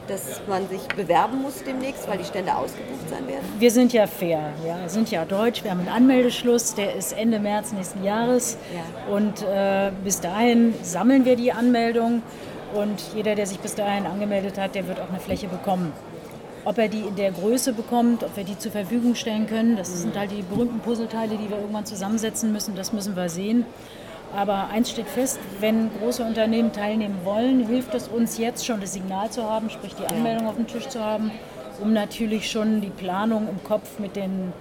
dass 0.08 0.40
man 0.48 0.66
sich 0.68 0.80
bewerben 0.96 1.42
muss 1.42 1.62
demnächst, 1.62 2.08
weil 2.08 2.18
die 2.18 2.24
Stände 2.24 2.54
ausgebucht 2.54 3.08
sein 3.10 3.26
werden? 3.28 3.44
Wir 3.58 3.70
sind 3.70 3.92
ja 3.92 4.06
fair, 4.06 4.52
ja, 4.66 4.80
wir 4.80 4.88
sind 4.88 5.10
ja 5.10 5.24
deutsch. 5.24 5.62
Wir 5.62 5.70
haben 5.70 5.80
einen 5.80 5.88
Anmeldeschluss, 5.90 6.74
der 6.74 6.94
ist 6.94 7.12
Ende 7.12 7.38
März 7.38 7.72
nächsten 7.72 8.02
Jahres. 8.02 8.56
Ja. 8.74 9.14
Und 9.14 9.42
äh, 9.42 9.92
bis 10.02 10.20
dahin 10.20 10.74
sammeln 10.82 11.24
wir 11.24 11.36
die 11.36 11.52
Anmeldung. 11.52 12.22
Und 12.74 13.02
jeder, 13.14 13.34
der 13.34 13.46
sich 13.46 13.58
bis 13.60 13.74
dahin 13.74 14.06
angemeldet 14.06 14.58
hat, 14.58 14.74
der 14.74 14.86
wird 14.86 15.00
auch 15.00 15.08
eine 15.08 15.20
Fläche 15.20 15.48
bekommen. 15.48 15.92
Ob 16.64 16.76
er 16.78 16.88
die 16.88 17.00
in 17.00 17.16
der 17.16 17.30
Größe 17.30 17.72
bekommt, 17.72 18.24
ob 18.24 18.36
wir 18.36 18.44
die 18.44 18.58
zur 18.58 18.72
Verfügung 18.72 19.14
stellen 19.14 19.46
können, 19.46 19.76
das 19.76 20.02
sind 20.02 20.18
halt 20.18 20.30
die 20.30 20.42
berühmten 20.42 20.80
Puzzleteile, 20.80 21.36
die 21.36 21.48
wir 21.48 21.58
irgendwann 21.58 21.86
zusammensetzen 21.86 22.52
müssen. 22.52 22.74
Das 22.76 22.92
müssen 22.92 23.16
wir 23.16 23.28
sehen. 23.28 23.64
Aber 24.36 24.68
eins 24.68 24.90
steht 24.90 25.08
fest, 25.08 25.40
wenn 25.60 25.90
große 25.98 26.22
Unternehmen 26.22 26.72
teilnehmen 26.72 27.20
wollen, 27.24 27.66
hilft 27.66 27.94
es 27.94 28.08
uns 28.08 28.36
jetzt 28.36 28.66
schon 28.66 28.80
das 28.80 28.92
Signal 28.92 29.30
zu 29.30 29.42
haben, 29.48 29.70
sprich 29.70 29.94
die 29.94 30.06
Anmeldung 30.06 30.48
auf 30.48 30.56
dem 30.56 30.66
Tisch 30.66 30.88
zu 30.88 31.02
haben, 31.02 31.30
um 31.80 31.94
natürlich 31.94 32.50
schon 32.50 32.82
die 32.82 32.90
Planung 32.90 33.48
im 33.48 33.62
Kopf 33.64 33.98
mit 33.98 34.16
den 34.16 34.52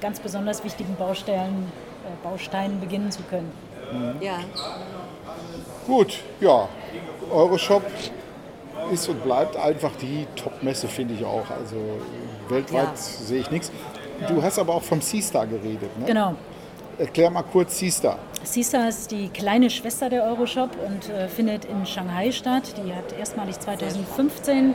ganz 0.00 0.20
besonders 0.20 0.62
wichtigen 0.62 0.94
Baustellen, 0.94 1.72
äh, 2.04 2.28
Bausteinen 2.28 2.78
beginnen 2.78 3.10
zu 3.10 3.22
können. 3.22 3.50
Mhm. 3.92 4.22
Ja. 4.22 4.38
Gut, 5.86 6.18
ja. 6.40 6.68
Euroshop 7.30 7.82
ist 8.92 9.08
und 9.08 9.22
bleibt 9.22 9.56
einfach 9.56 9.90
die 10.00 10.26
Top-Messe, 10.36 10.88
finde 10.88 11.14
ich 11.14 11.24
auch. 11.24 11.50
Also 11.50 11.76
weltweit 12.48 12.84
ja. 12.84 12.96
sehe 12.96 13.40
ich 13.40 13.50
nichts. 13.50 13.70
Du 14.26 14.42
hast 14.42 14.58
aber 14.58 14.74
auch 14.74 14.82
vom 14.82 15.00
Seastar 15.00 15.46
geredet. 15.46 15.96
Ne? 15.98 16.06
Genau. 16.06 16.34
Erklär 16.98 17.30
mal 17.30 17.44
kurz 17.44 17.78
Seastar. 17.78 18.18
Seastar 18.42 18.88
ist 18.88 19.10
die 19.10 19.28
kleine 19.28 19.70
Schwester 19.70 20.08
der 20.08 20.24
Euroshop 20.24 20.70
und 20.84 21.08
äh, 21.10 21.28
findet 21.28 21.64
in 21.66 21.86
Shanghai 21.86 22.32
statt. 22.32 22.74
Die 22.76 22.92
hat 22.92 23.12
erstmalig 23.18 23.60
2015 23.60 24.74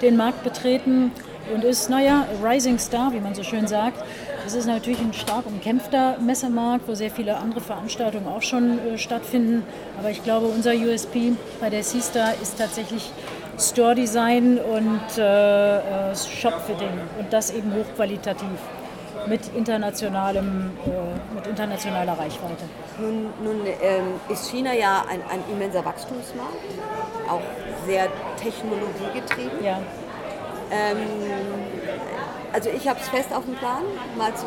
den 0.00 0.16
Markt 0.16 0.44
betreten. 0.44 1.12
und 1.54 1.64
ist, 1.64 1.90
naja, 1.90 2.26
Rising 2.42 2.78
Star, 2.78 3.12
wie 3.12 3.20
man 3.20 3.34
so 3.34 3.42
schön 3.42 3.66
sagt. 3.66 4.02
Es 4.48 4.54
ist 4.54 4.64
natürlich 4.64 4.98
ein 5.00 5.12
stark 5.12 5.44
umkämpfter 5.44 6.16
Messemarkt, 6.20 6.88
wo 6.88 6.94
sehr 6.94 7.10
viele 7.10 7.36
andere 7.36 7.60
Veranstaltungen 7.60 8.26
auch 8.28 8.40
schon 8.40 8.78
äh, 8.78 8.96
stattfinden. 8.96 9.62
Aber 9.98 10.08
ich 10.08 10.24
glaube, 10.24 10.46
unser 10.46 10.72
USP 10.72 11.34
bei 11.60 11.68
der 11.68 11.82
C-Star 11.82 12.32
ist 12.40 12.56
tatsächlich 12.56 13.12
Store 13.58 13.94
Design 13.94 14.58
und 14.58 15.18
äh, 15.18 16.12
äh 16.12 16.16
Shopfitting 16.16 16.88
und 17.18 17.30
das 17.30 17.50
eben 17.50 17.74
hochqualitativ 17.74 18.48
mit, 19.26 19.54
internationalem, 19.54 20.70
äh, 20.86 21.34
mit 21.34 21.46
internationaler 21.46 22.12
Reichweite. 22.12 22.64
Nun, 22.98 23.26
nun 23.44 23.66
ähm, 23.66 24.14
ist 24.30 24.50
China 24.50 24.72
ja 24.72 25.04
ein, 25.10 25.20
ein, 25.30 25.44
immenser 25.52 25.84
Wachstumsmarkt, 25.84 26.54
auch 27.28 27.42
sehr 27.86 28.06
technologiegetrieben. 28.42 29.62
Ja. 29.62 29.78
Ähm, 30.70 30.96
also 32.52 32.70
ich 32.70 32.88
habe 32.88 32.98
es 33.00 33.08
fest 33.08 33.32
auf 33.32 33.44
dem 33.44 33.54
Plan, 33.54 33.82
mal 34.16 34.34
zu 34.34 34.46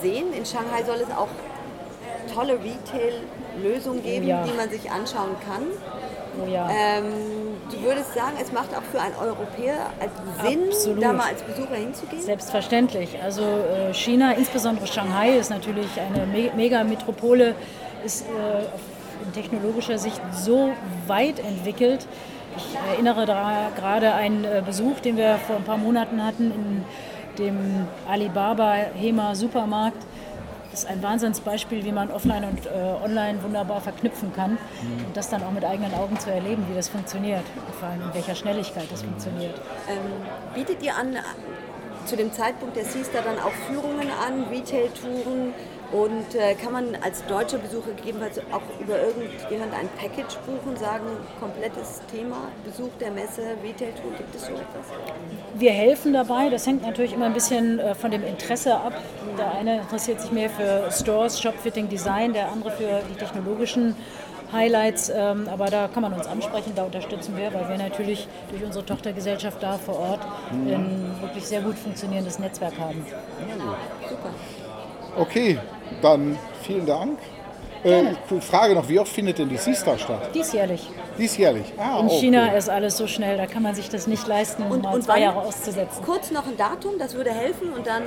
sehen. 0.00 0.32
In 0.32 0.44
Shanghai 0.44 0.82
soll 0.84 0.96
es 0.96 1.10
auch 1.14 1.28
tolle 2.34 2.54
Retail-Lösungen 2.54 4.02
geben, 4.02 4.26
ja. 4.26 4.44
die 4.44 4.52
man 4.52 4.68
sich 4.70 4.90
anschauen 4.90 5.36
kann. 5.46 5.62
Oh 6.38 6.50
ja. 6.50 6.68
ähm, 6.68 7.04
du 7.70 7.82
würdest 7.82 8.12
sagen, 8.14 8.36
es 8.40 8.52
macht 8.52 8.76
auch 8.76 8.82
für 8.92 9.00
einen 9.00 9.14
Europäer 9.14 9.90
Sinn, 10.44 10.68
Absolut. 10.68 11.02
da 11.02 11.12
mal 11.12 11.28
als 11.28 11.42
Besucher 11.42 11.76
hinzugehen? 11.76 12.22
Selbstverständlich. 12.22 13.16
Also 13.22 13.42
äh, 13.42 13.94
China, 13.94 14.32
insbesondere 14.32 14.86
Shanghai, 14.86 15.38
ist 15.38 15.48
natürlich 15.48 15.88
eine 15.98 16.26
Me 16.26 16.50
Megametropole, 16.54 17.54
ist 18.04 18.22
äh, 18.22 19.24
in 19.24 19.32
technologischer 19.32 19.98
Sicht 19.98 20.20
so 20.32 20.72
weit 21.06 21.38
entwickelt. 21.38 22.06
Ich 22.58 22.76
erinnere 22.92 23.24
da 23.24 23.70
gerade 23.74 24.12
einen 24.12 24.44
äh, 24.44 24.62
Besuch, 24.64 25.00
den 25.00 25.16
wir 25.16 25.38
vor 25.46 25.56
ein 25.56 25.64
paar 25.64 25.78
Monaten 25.78 26.24
hatten 26.24 26.50
in 26.50 26.84
dem 27.38 27.86
Alibaba 28.08 28.74
Hema 28.94 29.34
Supermarkt 29.34 30.04
ist 30.72 30.86
ein 30.86 31.02
Wahnsinnsbeispiel, 31.02 31.84
wie 31.84 31.92
man 31.92 32.10
offline 32.10 32.44
und 32.44 32.66
äh, 32.66 32.70
online 33.02 33.42
wunderbar 33.42 33.80
verknüpfen 33.80 34.32
kann 34.34 34.52
mhm. 34.52 35.06
und 35.06 35.16
das 35.16 35.30
dann 35.30 35.42
auch 35.42 35.52
mit 35.52 35.64
eigenen 35.64 35.94
Augen 35.94 36.18
zu 36.18 36.30
erleben, 36.30 36.66
wie 36.68 36.74
das 36.74 36.88
funktioniert 36.88 37.44
und 37.66 37.74
vor 37.74 37.88
allem 37.88 38.02
in 38.02 38.14
welcher 38.14 38.34
Schnelligkeit 38.34 38.86
das 38.90 39.02
mhm. 39.02 39.08
funktioniert. 39.08 39.54
Ähm, 39.88 39.98
bietet 40.54 40.82
ihr 40.82 40.94
an, 40.94 41.16
zu 42.04 42.16
dem 42.16 42.32
Zeitpunkt 42.32 42.76
der 42.76 42.84
Sister 42.84 43.20
dann 43.22 43.38
auch 43.38 43.52
Führungen 43.68 44.08
an, 44.10 44.44
Retail-Touren, 44.50 45.54
und 45.92 46.34
äh, 46.34 46.54
kann 46.54 46.72
man 46.72 46.96
als 47.02 47.24
deutscher 47.26 47.58
Besucher 47.58 47.92
gegebenenfalls 47.96 48.38
auch 48.52 48.62
über 48.80 49.00
irgendjemand 49.00 49.72
ein 49.74 49.88
Package 49.98 50.36
buchen, 50.46 50.76
sagen, 50.76 51.06
komplettes 51.38 52.00
Thema, 52.10 52.48
Besuch 52.64 52.90
der 53.00 53.10
Messe, 53.12 53.42
Retail-Tour, 53.62 54.12
gibt 54.16 54.34
es 54.34 54.42
so 54.42 54.52
etwas? 54.52 54.86
Wir 55.54 55.72
helfen 55.72 56.12
dabei, 56.12 56.48
das 56.48 56.66
hängt 56.66 56.82
natürlich 56.82 57.12
immer 57.12 57.26
ein 57.26 57.34
bisschen 57.34 57.78
äh, 57.78 57.94
von 57.94 58.10
dem 58.10 58.24
Interesse 58.24 58.74
ab. 58.74 58.94
Der 59.38 59.52
eine 59.52 59.80
interessiert 59.80 60.20
sich 60.20 60.32
mehr 60.32 60.50
für 60.50 60.90
Stores, 60.90 61.40
Shopfitting, 61.40 61.88
Design, 61.88 62.32
der 62.32 62.50
andere 62.50 62.70
für 62.72 63.02
die 63.08 63.14
technologischen 63.14 63.94
Highlights, 64.52 65.10
ähm, 65.14 65.48
aber 65.50 65.66
da 65.66 65.88
kann 65.88 66.02
man 66.02 66.12
uns 66.12 66.26
ansprechen, 66.26 66.72
da 66.74 66.84
unterstützen 66.84 67.36
wir, 67.36 67.52
weil 67.52 67.68
wir 67.68 67.78
natürlich 67.78 68.28
durch 68.50 68.62
unsere 68.64 68.84
Tochtergesellschaft 68.84 69.62
da 69.62 69.76
vor 69.76 69.98
Ort 69.98 70.20
ein 70.52 71.16
wirklich 71.20 71.44
sehr 71.44 71.60
gut 71.60 71.76
funktionierendes 71.76 72.38
Netzwerk 72.38 72.78
haben. 72.78 73.04
Super. 74.08 74.30
Okay, 75.18 75.58
dann 76.02 76.38
vielen 76.62 76.86
Dank. 76.86 77.18
Äh, 77.84 78.14
Frage 78.40 78.74
noch, 78.74 78.88
wie 78.88 78.98
oft 78.98 79.12
findet 79.12 79.38
denn 79.38 79.48
die 79.48 79.58
Seastar 79.58 79.96
statt? 79.96 80.30
Diesjährlich. 80.34 80.88
Diesjährlich. 81.18 81.72
Ah, 81.78 82.00
In 82.00 82.06
okay. 82.06 82.18
China 82.18 82.48
ist 82.52 82.68
alles 82.68 82.96
so 82.96 83.06
schnell, 83.06 83.36
da 83.36 83.46
kann 83.46 83.62
man 83.62 83.76
sich 83.76 83.88
das 83.88 84.08
nicht 84.08 84.26
leisten, 84.26 84.64
Und- 84.64 84.82
mal 84.82 84.94
und 84.94 85.04
zwei? 85.04 85.20
Jahre 85.20 85.38
auszusetzen. 85.42 86.02
Kurz 86.04 86.32
noch 86.32 86.46
ein 86.46 86.56
Datum, 86.56 86.92
das 86.98 87.14
würde 87.14 87.30
helfen 87.30 87.72
und 87.72 87.86
dann 87.86 88.02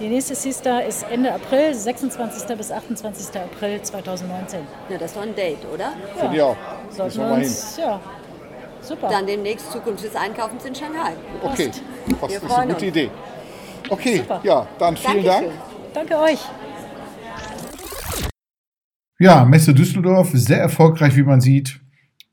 Die 0.00 0.08
nächste 0.08 0.34
Seastar 0.34 0.82
ist 0.82 1.04
Ende 1.08 1.32
April, 1.32 1.72
26. 1.72 2.56
bis 2.56 2.72
28. 2.72 3.40
April 3.40 3.80
2019. 3.80 4.60
Na, 4.88 4.96
das 4.96 5.10
ist 5.12 5.16
doch 5.16 5.22
ein 5.22 5.34
Date, 5.36 5.58
oder? 5.72 5.92
Finde 6.18 6.36
ich 6.36 6.42
auch. 6.42 6.56
Sollten 6.90 7.18
wir 7.18 7.24
mal 7.26 7.34
hin. 7.36 7.44
uns, 7.44 7.76
ja, 7.76 8.00
super. 8.80 9.08
Dann 9.08 9.26
demnächst 9.26 9.70
Zukunft 9.70 10.02
des 10.02 10.16
Einkaufens 10.16 10.64
in 10.64 10.74
Shanghai. 10.74 11.12
Okay, 11.44 11.70
das 12.20 12.28
Wir 12.30 12.36
ist 12.38 12.44
freuen 12.44 12.60
eine 12.62 12.72
gute 12.74 12.86
uns. 12.86 12.96
Idee. 12.96 13.10
Okay, 13.88 14.16
Super. 14.16 14.40
ja, 14.42 14.66
dann 14.80 14.96
vielen 14.96 15.24
Dankeschön. 15.24 15.50
Dank. 15.94 16.08
Danke 16.10 16.18
euch. 16.18 16.38
Ja, 19.22 19.44
Messe 19.44 19.72
Düsseldorf, 19.72 20.32
sehr 20.32 20.58
erfolgreich, 20.58 21.14
wie 21.14 21.22
man 21.22 21.40
sieht, 21.40 21.80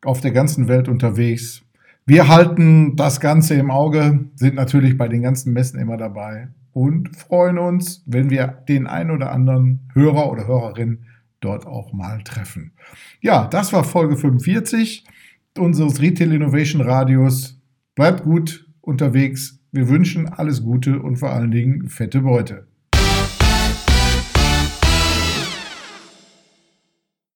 auf 0.01 0.21
der 0.21 0.31
ganzen 0.31 0.67
Welt 0.67 0.87
unterwegs. 0.87 1.61
Wir 2.07 2.27
halten 2.27 2.95
das 2.95 3.19
Ganze 3.19 3.53
im 3.53 3.69
Auge, 3.69 4.25
sind 4.33 4.55
natürlich 4.55 4.97
bei 4.97 5.07
den 5.07 5.21
ganzen 5.21 5.53
Messen 5.53 5.79
immer 5.79 5.97
dabei 5.97 6.47
und 6.71 7.15
freuen 7.15 7.59
uns, 7.59 8.01
wenn 8.07 8.31
wir 8.31 8.47
den 8.67 8.87
ein 8.87 9.11
oder 9.11 9.31
anderen 9.31 9.87
Hörer 9.93 10.31
oder 10.31 10.47
Hörerin 10.47 11.05
dort 11.41 11.67
auch 11.67 11.93
mal 11.93 12.23
treffen. 12.23 12.71
Ja, 13.21 13.45
das 13.45 13.71
war 13.71 13.83
Folge 13.83 14.17
45 14.17 15.05
unseres 15.59 16.01
Retail 16.01 16.33
Innovation 16.33 16.81
Radios. 16.81 17.61
Bleibt 17.93 18.23
gut 18.23 18.67
unterwegs. 18.81 19.59
Wir 19.71 19.89
wünschen 19.89 20.27
alles 20.27 20.63
Gute 20.63 20.99
und 20.99 21.17
vor 21.17 21.33
allen 21.33 21.51
Dingen 21.51 21.87
fette 21.87 22.21
Beute. 22.21 22.68